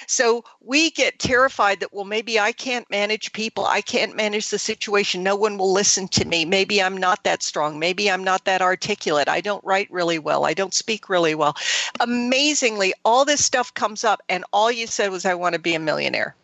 [0.06, 3.66] So we get terrified that, well, maybe I can't manage people.
[3.66, 5.22] I can't manage the situation.
[5.22, 6.44] No one will listen to me.
[6.44, 7.78] Maybe I'm not that strong.
[7.78, 9.28] Maybe I'm not that articulate.
[9.28, 10.44] I don't write really well.
[10.44, 11.56] I don't speak really well.
[12.00, 15.74] Amazingly, all this stuff comes up, and all you said was, I want to be
[15.74, 16.34] a millionaire.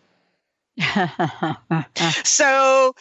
[2.25, 2.95] so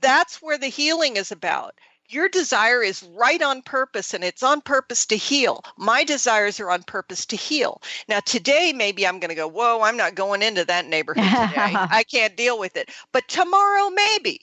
[0.00, 1.74] that's where the healing is about
[2.12, 5.62] your desire is right on purpose and it's on purpose to heal.
[5.76, 7.80] My desires are on purpose to heal.
[8.08, 11.50] Now, today, maybe I'm going to go, Whoa, I'm not going into that neighborhood today.
[11.56, 12.90] I can't deal with it.
[13.12, 14.40] But tomorrow, maybe.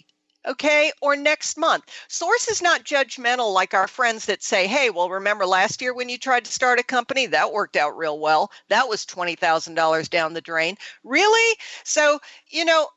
[0.47, 1.83] Okay, or next month.
[2.07, 6.07] Source is not judgmental like our friends that say, hey, well, remember last year when
[6.07, 7.25] you tried to start a company?
[7.25, 8.49] That worked out real well.
[8.69, 10.77] That was $20,000 down the drain.
[11.03, 11.57] Really?
[11.83, 12.87] So, you know,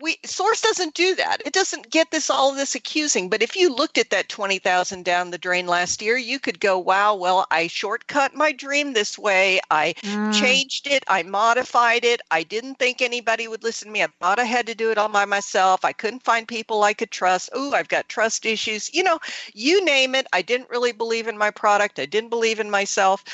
[0.00, 1.42] we source doesn't do that.
[1.44, 3.28] It doesn't get this all this accusing.
[3.28, 6.78] But if you looked at that 20000 down the drain last year you could go
[6.78, 9.60] wow well i shortcut my dream this way.
[9.70, 10.32] I mm.
[10.32, 11.04] changed it.
[11.08, 12.20] I modified it.
[12.30, 14.02] I didn't think anybody would listen to me.
[14.02, 15.84] I thought i had to do it all by myself.
[15.84, 17.50] I couldn't find people i could trust.
[17.52, 18.92] Oh i've got trust issues.
[18.94, 19.18] You know
[19.54, 20.26] you name it.
[20.32, 21.98] I didn't really believe in my product.
[21.98, 23.24] I didn't believe in myself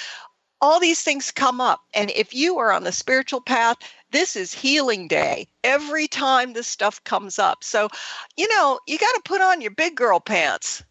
[0.61, 1.81] all these things come up.
[1.95, 3.77] And if you are on the spiritual path,
[4.11, 7.63] this is healing day every time this stuff comes up.
[7.63, 7.89] So,
[8.37, 10.83] you know, you got to put on your big girl pants.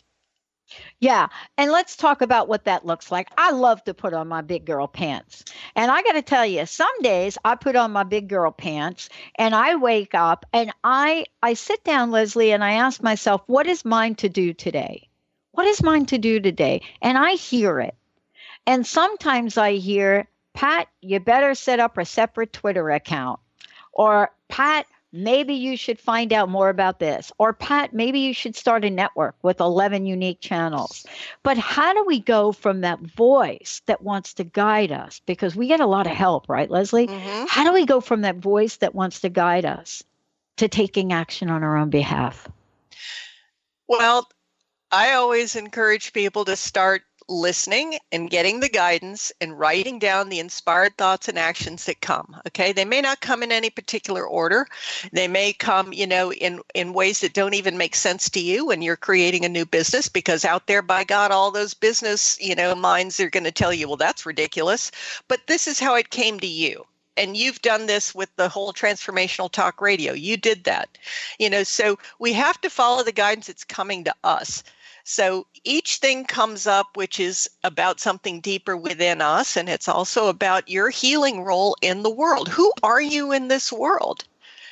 [0.99, 1.27] Yeah.
[1.57, 3.29] And let's talk about what that looks like.
[3.37, 5.45] I love to put on my big girl pants.
[5.75, 9.09] And I got to tell you, some days I put on my big girl pants
[9.35, 13.67] and I wake up and I I sit down Leslie and I ask myself, what
[13.67, 15.09] is mine to do today?
[15.51, 16.81] What is mine to do today?
[17.01, 17.95] And I hear it.
[18.67, 23.39] And sometimes I hear, Pat, you better set up a separate Twitter account.
[23.93, 27.31] Or, Pat, maybe you should find out more about this.
[27.37, 31.05] Or, Pat, maybe you should start a network with 11 unique channels.
[31.43, 35.21] But how do we go from that voice that wants to guide us?
[35.25, 37.07] Because we get a lot of help, right, Leslie?
[37.07, 37.45] Mm-hmm.
[37.47, 40.03] How do we go from that voice that wants to guide us
[40.57, 42.49] to taking action on our own behalf?
[43.87, 44.27] Well,
[44.91, 50.39] I always encourage people to start listening and getting the guidance and writing down the
[50.39, 52.71] inspired thoughts and actions that come okay?
[52.71, 54.67] They may not come in any particular order.
[55.11, 58.67] They may come you know in in ways that don't even make sense to you
[58.67, 62.55] when you're creating a new business because out there by god all those business you
[62.55, 64.91] know minds are going to tell you well that's ridiculous.
[65.27, 66.85] But this is how it came to you.
[67.17, 70.11] And you've done this with the whole transformational talk radio.
[70.13, 70.97] You did that.
[71.39, 74.63] You know so we have to follow the guidance that's coming to us
[75.07, 80.27] so each thing comes up which is about something deeper within us, and it's also
[80.27, 82.49] about your healing role in the world.
[82.49, 84.25] Who are you in this world?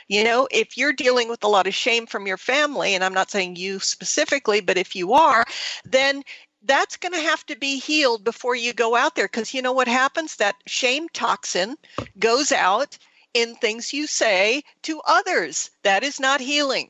[0.08, 3.14] You know, if you're dealing with a lot of shame from your family, and I'm
[3.14, 5.46] not saying you specifically, but if you are,
[5.86, 6.24] then
[6.64, 9.74] that's going to have to be healed before you go out there because you know
[9.74, 11.78] what happens that shame toxin
[12.18, 12.98] goes out
[13.36, 16.90] in things you say to others that is not healing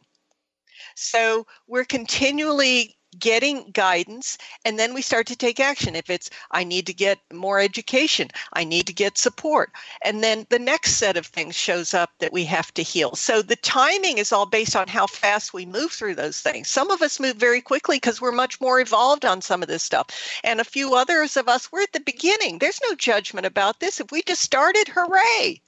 [0.96, 6.64] so we're continually getting guidance and then we start to take action if it's i
[6.64, 9.72] need to get more education i need to get support
[10.04, 13.42] and then the next set of things shows up that we have to heal so
[13.42, 17.02] the timing is all based on how fast we move through those things some of
[17.02, 20.08] us move very quickly because we're much more evolved on some of this stuff
[20.44, 24.00] and a few others of us we're at the beginning there's no judgment about this
[24.00, 25.62] if we just started hooray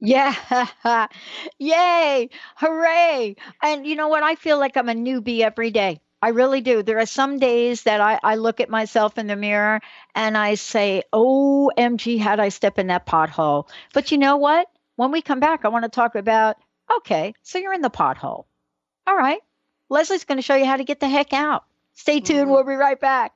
[0.00, 0.66] yeah.
[1.58, 2.28] Yay.
[2.56, 3.36] Hooray.
[3.62, 4.22] And you know what?
[4.22, 6.00] I feel like I'm a newbie every day.
[6.26, 6.82] I really do.
[6.82, 9.80] There are some days that I, I look at myself in the mirror
[10.12, 13.68] and I say, Oh, MG, how'd I step in that pothole?
[13.94, 14.66] But you know what?
[14.96, 16.56] When we come back, I want to talk about
[16.96, 18.46] okay, so you're in the pothole.
[19.06, 19.38] All right.
[19.88, 21.62] Leslie's going to show you how to get the heck out.
[21.94, 22.40] Stay tuned.
[22.40, 22.50] Mm-hmm.
[22.50, 23.35] We'll be right back.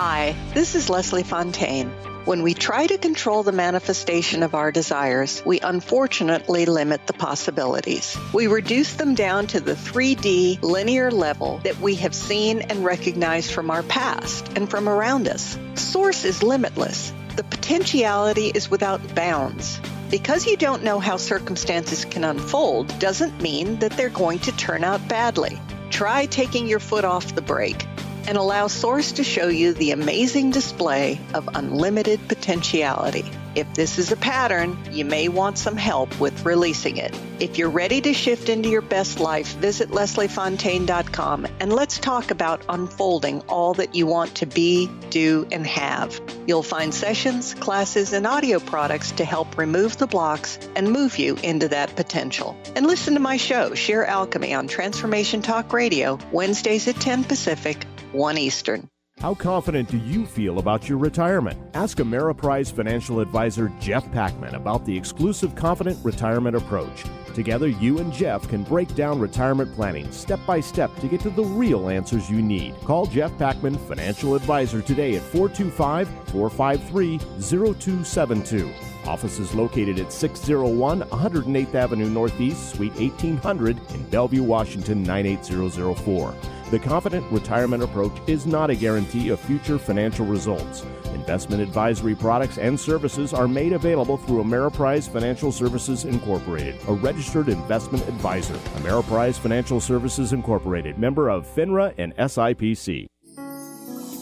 [0.00, 1.90] Hi, this is Leslie Fonteyne.
[2.24, 8.16] When we try to control the manifestation of our desires, we unfortunately limit the possibilities.
[8.32, 13.50] We reduce them down to the 3D linear level that we have seen and recognized
[13.50, 15.58] from our past and from around us.
[15.74, 17.12] Source is limitless.
[17.34, 19.80] The potentiality is without bounds.
[20.12, 24.84] Because you don't know how circumstances can unfold doesn't mean that they're going to turn
[24.84, 25.60] out badly.
[25.90, 27.84] Try taking your foot off the brake
[28.28, 33.24] and allow Source to show you the amazing display of unlimited potentiality.
[33.54, 37.18] If this is a pattern, you may want some help with releasing it.
[37.40, 42.62] If you're ready to shift into your best life, visit lesliefonteyne.com and let's talk about
[42.68, 46.20] unfolding all that you want to be, do, and have.
[46.46, 51.36] You'll find sessions, classes, and audio products to help remove the blocks and move you
[51.42, 52.56] into that potential.
[52.76, 57.86] And listen to my show, Sheer Alchemy, on Transformation Talk Radio, Wednesdays at 10 Pacific,
[58.12, 58.88] 1 Eastern.
[59.20, 61.58] How confident do you feel about your retirement?
[61.74, 67.04] Ask Ameriprise financial advisor Jeff Packman about the exclusive Confident Retirement Approach.
[67.34, 71.30] Together, you and Jeff can break down retirement planning step by step to get to
[71.30, 72.76] the real answers you need.
[72.84, 78.70] Call Jeff Packman, financial advisor, today at 425 453 0272.
[79.04, 86.34] Office is located at 601 108th Avenue Northeast, Suite 1800 in Bellevue, Washington 98004.
[86.70, 90.84] The Confident Retirement Approach is not a guarantee of future financial results.
[91.14, 97.48] Investment advisory products and services are made available through Ameriprise Financial Services Incorporated, a registered
[97.48, 98.52] investment advisor.
[98.82, 103.06] Ameriprise Financial Services Incorporated, member of FINRA and SIPC.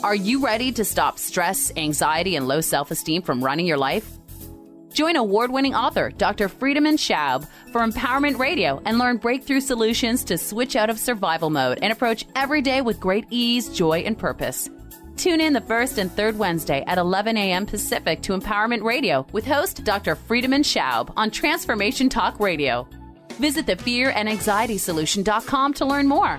[0.05, 4.09] Are you ready to stop stress, anxiety, and low self esteem from running your life?
[4.97, 6.49] Join award winning author Dr.
[6.49, 11.81] Friedemann Schaub for Empowerment Radio and learn breakthrough solutions to switch out of survival mode
[11.83, 14.71] and approach every day with great ease, joy, and purpose.
[15.19, 17.67] Tune in the first and third Wednesday at 11 a.m.
[17.67, 20.17] Pacific to Empowerment Radio with host Dr.
[20.17, 22.89] Friedemann Schaub on Transformation Talk Radio.
[23.33, 26.39] Visit the fearandanxietysolution.com to learn more.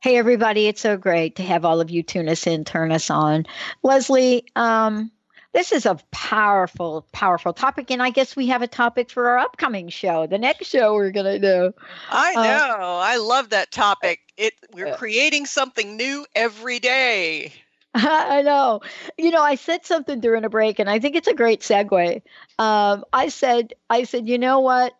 [0.00, 0.68] Hey, everybody.
[0.68, 3.46] It's so great to have all of you tune us in, turn us on.
[3.82, 5.10] Leslie, um,
[5.52, 7.90] this is a powerful, powerful topic.
[7.90, 11.10] And I guess we have a topic for our upcoming show, the next show we're
[11.10, 11.74] going to do.
[12.10, 12.76] I uh, know.
[12.80, 14.20] Uh, I love that topic.
[14.36, 17.52] It We're uh, creating something new every day.
[17.94, 18.82] I know.
[19.16, 22.22] You know, I said something during a break, and I think it's a great segue.
[22.60, 24.94] Um, I said, I said, you know what?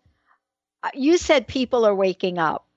[0.92, 2.67] You said people are waking up.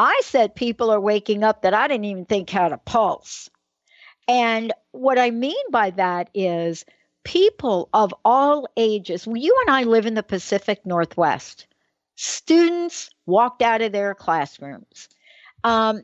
[0.00, 3.50] I said people are waking up that I didn't even think had a pulse.
[4.28, 6.84] And what I mean by that is
[7.24, 9.26] people of all ages.
[9.26, 11.66] You and I live in the Pacific Northwest.
[12.14, 15.08] Students walked out of their classrooms.
[15.64, 16.02] Um,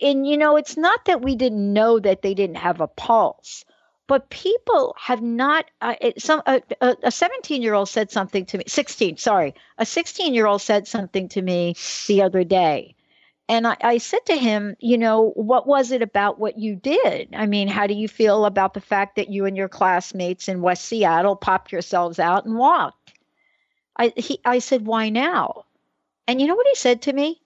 [0.00, 3.66] and, you know, it's not that we didn't know that they didn't have a pulse.
[4.06, 8.64] but people have not uh, it, some a 17 year old said something to me
[8.66, 11.74] 16 sorry a 16 year old said something to me
[12.06, 12.94] the other day
[13.48, 17.28] and I, I, said to him you know what was it about what you did
[17.34, 20.62] i mean how do you feel about the fact that you and your classmates in
[20.62, 23.12] west seattle popped yourselves out and walked
[23.96, 25.64] i he i said why now
[26.26, 27.40] and you know what he said to me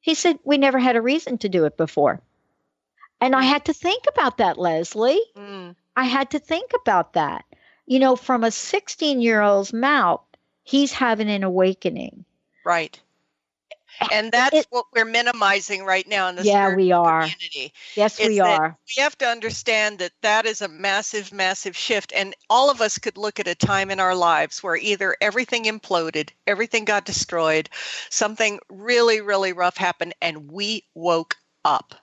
[0.00, 2.20] he said we never had a reason to do it before
[3.20, 5.74] and i had to think about that leslie mm.
[5.98, 7.44] I had to think about that.
[7.84, 10.22] You know, from a 16 year old's mouth,
[10.62, 12.24] he's having an awakening.
[12.64, 13.00] Right.
[14.12, 17.22] And that's it, what we're minimizing right now in the yeah, we are.
[17.22, 17.72] community.
[17.96, 18.76] Yes, we are.
[18.96, 22.12] We have to understand that that is a massive, massive shift.
[22.14, 25.64] And all of us could look at a time in our lives where either everything
[25.64, 27.68] imploded, everything got destroyed,
[28.10, 31.94] something really, really rough happened, and we woke up.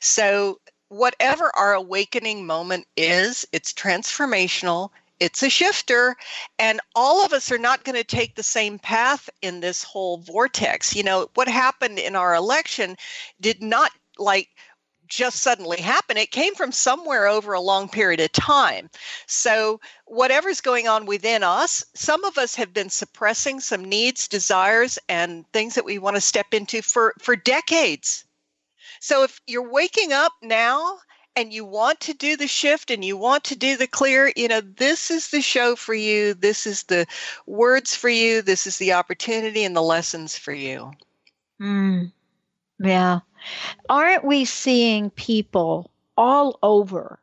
[0.00, 4.90] So whatever our awakening moment is, it's transformational,
[5.22, 6.16] it's a shifter,
[6.58, 10.18] and all of us are not going to take the same path in this whole
[10.18, 10.96] vortex.
[10.96, 12.96] You know, what happened in our election
[13.40, 14.48] did not like
[15.06, 16.16] just suddenly happen.
[16.16, 18.90] It came from somewhere over a long period of time.
[19.26, 24.98] So, whatever's going on within us, some of us have been suppressing some needs, desires,
[25.08, 28.24] and things that we want to step into for, for decades.
[29.00, 30.98] So if you're waking up now
[31.36, 34.48] and you want to do the shift and you want to do the clear, you
[34.48, 36.34] know, this is the show for you.
[36.34, 37.06] This is the
[37.46, 38.42] words for you.
[38.42, 40.92] This is the opportunity and the lessons for you.
[41.60, 42.12] Mm,
[42.78, 43.20] yeah.
[43.88, 47.18] Aren't we seeing people all over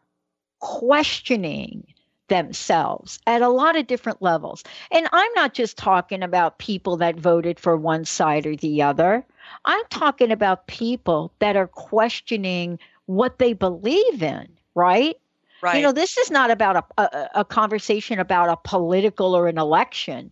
[0.60, 1.86] questioning
[2.28, 4.64] themselves at a lot of different levels?
[4.91, 9.26] And I'm not just talking about people that voted for one side or the other.
[9.66, 12.80] I'm talking about people that are questioning
[13.10, 15.18] what they believe in, right?
[15.64, 15.78] Right.
[15.78, 19.57] You know, this is not about a, a, a conversation about a political or an
[19.57, 20.30] election.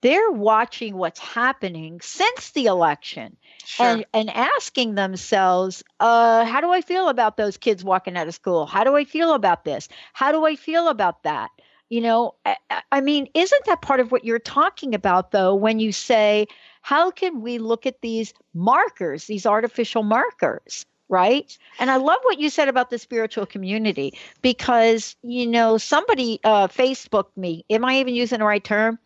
[0.00, 3.86] They're watching what's happening since the election sure.
[3.86, 8.34] and, and asking themselves, uh, how do I feel about those kids walking out of
[8.34, 8.64] school?
[8.64, 9.86] How do I feel about this?
[10.14, 11.50] How do I feel about that?
[11.90, 12.56] You know, I,
[12.90, 16.46] I mean, isn't that part of what you're talking about, though, when you say,
[16.80, 20.86] how can we look at these markers, these artificial markers?
[21.08, 26.40] Right and i love what you said about the spiritual community because you know somebody
[26.44, 28.98] uh facebooked me am i even using the right term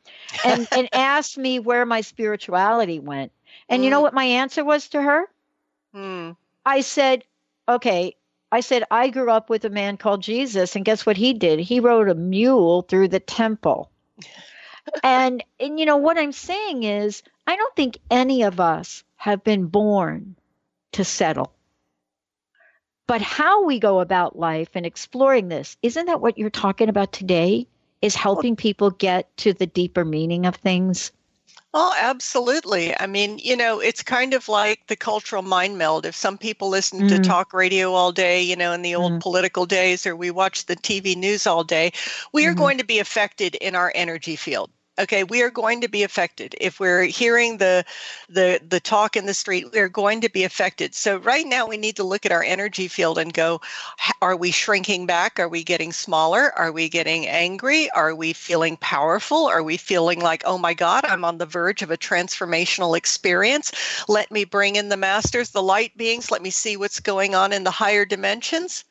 [0.45, 3.33] and and asked me where my spirituality went
[3.69, 3.85] and mm.
[3.85, 4.03] you know mm.
[4.03, 5.25] what my answer was to her
[5.95, 6.37] mm.
[6.65, 7.25] i said
[7.69, 8.15] okay
[8.53, 11.59] i said i grew up with a man called jesus and guess what he did
[11.59, 13.91] he rode a mule through the temple
[15.03, 19.43] and and you know what i'm saying is I don't think any of us have
[19.43, 20.37] been born
[20.93, 21.55] to settle.
[23.09, 27.11] But how we go about life and exploring this, isn't that what you're talking about
[27.11, 27.67] today?
[28.03, 31.11] Is helping people get to the deeper meaning of things?
[31.75, 32.97] Oh, absolutely.
[32.97, 36.07] I mean, you know, it's kind of like the cultural mind meld.
[36.07, 37.09] If some people listen mm.
[37.09, 39.21] to talk radio all day, you know, in the old mm.
[39.21, 41.93] political days, or we watch the TV news all day,
[42.33, 42.59] we are mm-hmm.
[42.59, 46.55] going to be affected in our energy field okay we are going to be affected.
[46.61, 47.85] If we're hearing the
[48.29, 50.95] the the talk in the street we're going to be affected.
[50.95, 53.61] So right now we need to look at our energy field and go
[54.21, 55.39] are we shrinking back?
[55.39, 56.53] Are we getting smaller?
[56.57, 57.91] Are we getting angry?
[57.91, 59.47] Are we feeling powerful?
[59.47, 63.73] Are we feeling like oh my god i'm on the verge of a transformational experience?
[64.09, 66.31] Let me bring in the masters the light beings.
[66.31, 68.85] Let me see what's going on in the higher dimensions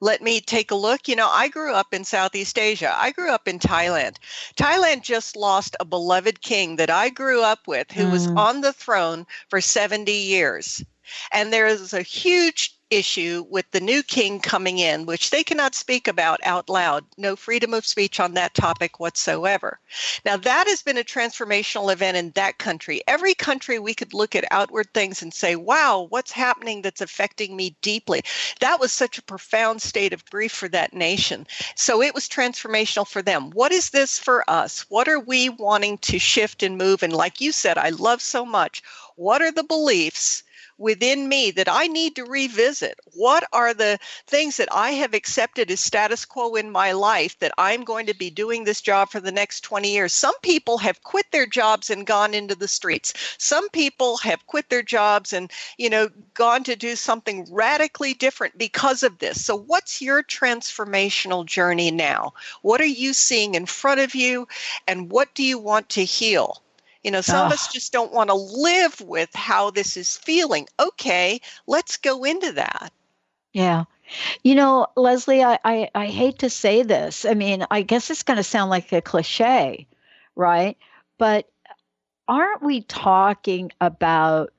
[0.00, 1.08] let me take a look.
[1.08, 2.94] You know, I grew up in Southeast Asia.
[2.96, 4.16] I grew up in Thailand.
[4.56, 8.12] Thailand just lost a beloved king that I grew up with who mm.
[8.12, 10.84] was on the throne for 70 years.
[11.32, 15.74] And there is a huge issue with the new king coming in, which they cannot
[15.74, 17.04] speak about out loud.
[17.16, 19.78] No freedom of speech on that topic whatsoever.
[20.24, 23.02] Now, that has been a transformational event in that country.
[23.06, 27.56] Every country we could look at outward things and say, wow, what's happening that's affecting
[27.56, 28.22] me deeply?
[28.60, 31.46] That was such a profound state of grief for that nation.
[31.74, 33.50] So it was transformational for them.
[33.50, 34.86] What is this for us?
[34.88, 37.02] What are we wanting to shift and move?
[37.02, 38.82] And like you said, I love so much.
[39.16, 40.42] What are the beliefs?
[40.78, 42.98] Within me that I need to revisit?
[43.14, 47.52] What are the things that I have accepted as status quo in my life that
[47.58, 50.12] I'm going to be doing this job for the next 20 years?
[50.12, 53.14] Some people have quit their jobs and gone into the streets.
[53.38, 58.58] Some people have quit their jobs and, you know, gone to do something radically different
[58.58, 59.44] because of this.
[59.44, 62.32] So, what's your transformational journey now?
[62.62, 64.48] What are you seeing in front of you?
[64.88, 66.63] And what do you want to heal?
[67.04, 67.70] You know, some of us ah.
[67.72, 70.66] just don't want to live with how this is feeling.
[70.80, 72.90] Okay, let's go into that.
[73.52, 73.84] Yeah.
[74.42, 77.26] You know, Leslie, I, I, I hate to say this.
[77.26, 79.86] I mean, I guess it's going to sound like a cliche,
[80.34, 80.78] right?
[81.18, 81.46] But
[82.26, 84.53] aren't we talking about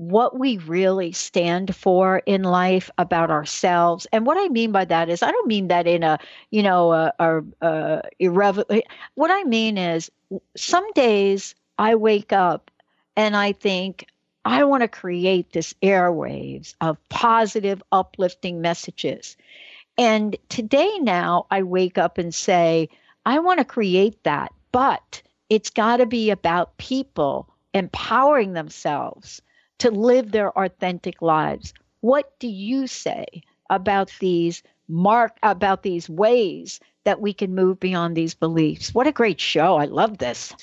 [0.00, 4.06] what we really stand for in life about ourselves.
[4.12, 6.18] And what i mean by that is i don't mean that in a
[6.50, 8.82] you know a, a, a
[9.14, 10.10] what i mean is
[10.56, 12.70] some days i wake up
[13.14, 14.06] and i think
[14.46, 19.36] i want to create this airwaves of positive uplifting messages.
[19.98, 22.88] And today now i wake up and say
[23.26, 25.20] i want to create that but
[25.50, 29.42] it's got to be about people empowering themselves
[29.80, 31.74] to live their authentic lives.
[32.00, 33.26] What do you say
[33.68, 38.94] about these mark about these ways that we can move beyond these beliefs?
[38.94, 39.76] What a great show.
[39.76, 40.54] I love this.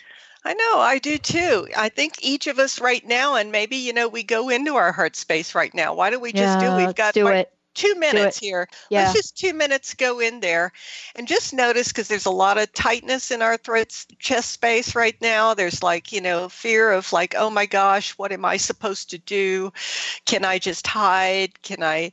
[0.45, 1.67] I know, I do too.
[1.75, 4.93] I think each of us right now, and maybe, you know, we go into our
[4.93, 5.93] heart space right now.
[5.93, 8.67] Why don't we just yeah, do We've got do it two minutes here.
[8.89, 9.03] Yeah.
[9.03, 10.73] Let's just two minutes go in there
[11.15, 15.15] and just notice because there's a lot of tightness in our throat chest space right
[15.21, 15.53] now.
[15.53, 19.19] There's like, you know, fear of like, oh my gosh, what am I supposed to
[19.19, 19.71] do?
[20.25, 21.61] Can I just hide?
[21.61, 22.11] Can I?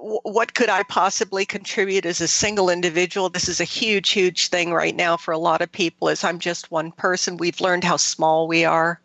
[0.00, 3.30] What could I possibly contribute as a single individual?
[3.30, 6.08] This is a huge, huge thing right now for a lot of people.
[6.08, 9.00] Is I'm just one person, we've learned how small we are.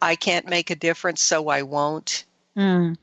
[0.00, 2.24] I can't make a difference, so I won't.
[2.56, 2.96] Mm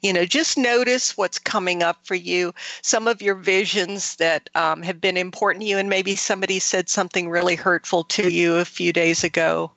[0.00, 2.54] you know just notice what's coming up for you.
[2.82, 6.88] Some of your visions that um, have been important to you and maybe somebody said
[6.88, 9.70] something really hurtful to you a few days ago.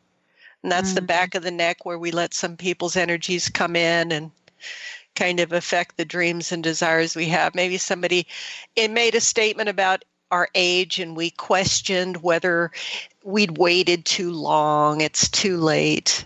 [0.64, 0.96] And that's mm-hmm.
[0.96, 4.32] the back of the neck where we let some people's energies come in and
[5.16, 7.56] kind of affect the dreams and desires we have.
[7.56, 8.28] Maybe somebody
[8.76, 12.72] it made a statement about our age and we questioned whether
[13.24, 15.02] we'd waited too long.
[15.02, 16.26] It's too late.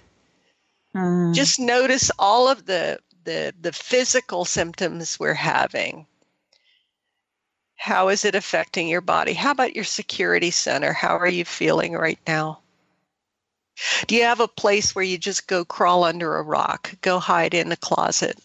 [0.96, 1.36] Mm.
[1.36, 3.00] just notice all of the
[3.30, 6.08] the the physical symptoms we're having.
[7.76, 9.34] How is it affecting your body?
[9.34, 10.94] How about your security center?
[10.94, 12.62] How are you feeling right now?
[14.08, 17.54] Do you have a place where you just go crawl under a rock go hide
[17.54, 18.40] in a closet?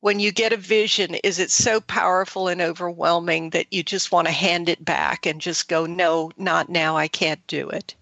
[0.00, 4.28] When you get a vision is it so powerful and overwhelming that you just want
[4.28, 7.94] to hand it back and just go no not now i can't do it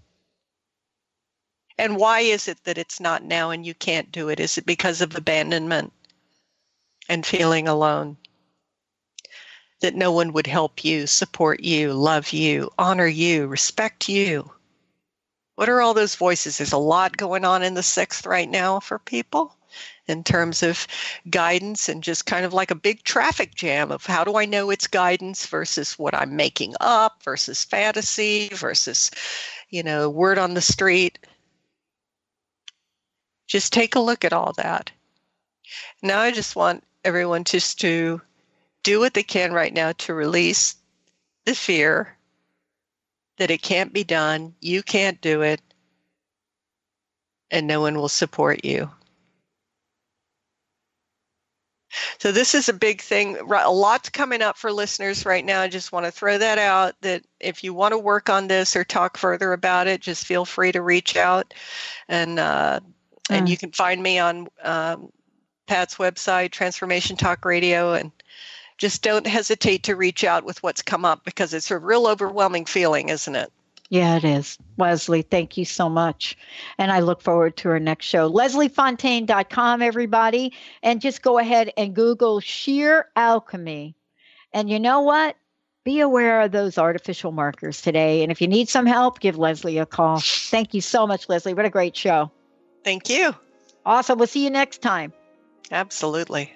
[1.78, 4.40] and why is it that it's not now and you can't do it?
[4.40, 5.92] Is it because of abandonment
[7.08, 8.16] and feeling alone?
[9.80, 14.50] That no one would help you, support you, love you, honor you, respect you?
[15.56, 16.58] What are all those voices?
[16.58, 19.54] There's a lot going on in the sixth right now for people
[20.08, 20.86] in terms of
[21.28, 24.70] guidance and just kind of like a big traffic jam of how do I know
[24.70, 29.10] it's guidance versus what I'm making up versus fantasy versus,
[29.70, 31.18] you know, word on the street.
[33.46, 34.90] Just take a look at all that.
[36.02, 38.20] Now I just want everyone just to
[38.82, 40.76] do what they can right now to release
[41.44, 42.16] the fear
[43.38, 45.60] that it can't be done, you can't do it,
[47.50, 48.90] and no one will support you.
[52.18, 53.36] So this is a big thing.
[53.38, 55.60] A lot's coming up for listeners right now.
[55.60, 58.76] I just want to throw that out that if you want to work on this
[58.76, 61.54] or talk further about it, just feel free to reach out.
[62.08, 62.80] And uh,
[63.30, 63.50] and mm.
[63.50, 65.10] you can find me on um,
[65.66, 68.12] Pat's website, Transformation Talk Radio, and
[68.78, 72.64] just don't hesitate to reach out with what's come up because it's a real overwhelming
[72.64, 73.52] feeling, isn't it?
[73.88, 74.58] Yeah, it is.
[74.78, 76.36] Leslie, thank you so much.
[76.76, 78.30] And I look forward to our next show.
[78.30, 80.52] LeslieFonteyne.com, everybody.
[80.82, 83.94] And just go ahead and Google sheer alchemy.
[84.52, 85.36] And you know what?
[85.84, 88.24] Be aware of those artificial markers today.
[88.24, 90.18] And if you need some help, give Leslie a call.
[90.20, 91.54] Thank you so much, Leslie.
[91.54, 92.32] What a great show.
[92.86, 93.34] Thank you.
[93.84, 94.18] Awesome.
[94.18, 95.12] We'll see you next time.
[95.70, 96.55] Absolutely.